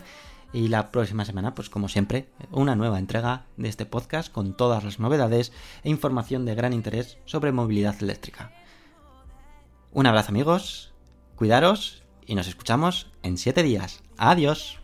y 0.53 0.69
la 0.69 0.91
próxima 0.91 1.25
semana, 1.25 1.53
pues 1.53 1.69
como 1.69 1.89
siempre, 1.89 2.29
una 2.51 2.75
nueva 2.75 2.99
entrega 2.99 3.45
de 3.57 3.69
este 3.69 3.85
podcast 3.85 4.31
con 4.31 4.55
todas 4.55 4.83
las 4.83 4.99
novedades 4.99 5.51
e 5.83 5.89
información 5.89 6.45
de 6.45 6.55
gran 6.55 6.73
interés 6.73 7.17
sobre 7.25 7.51
movilidad 7.51 7.95
eléctrica. 8.01 8.51
Un 9.91 10.07
abrazo 10.07 10.29
amigos, 10.29 10.93
cuidaros 11.35 12.03
y 12.25 12.35
nos 12.35 12.47
escuchamos 12.47 13.11
en 13.23 13.37
7 13.37 13.63
días. 13.63 14.03
Adiós. 14.17 14.79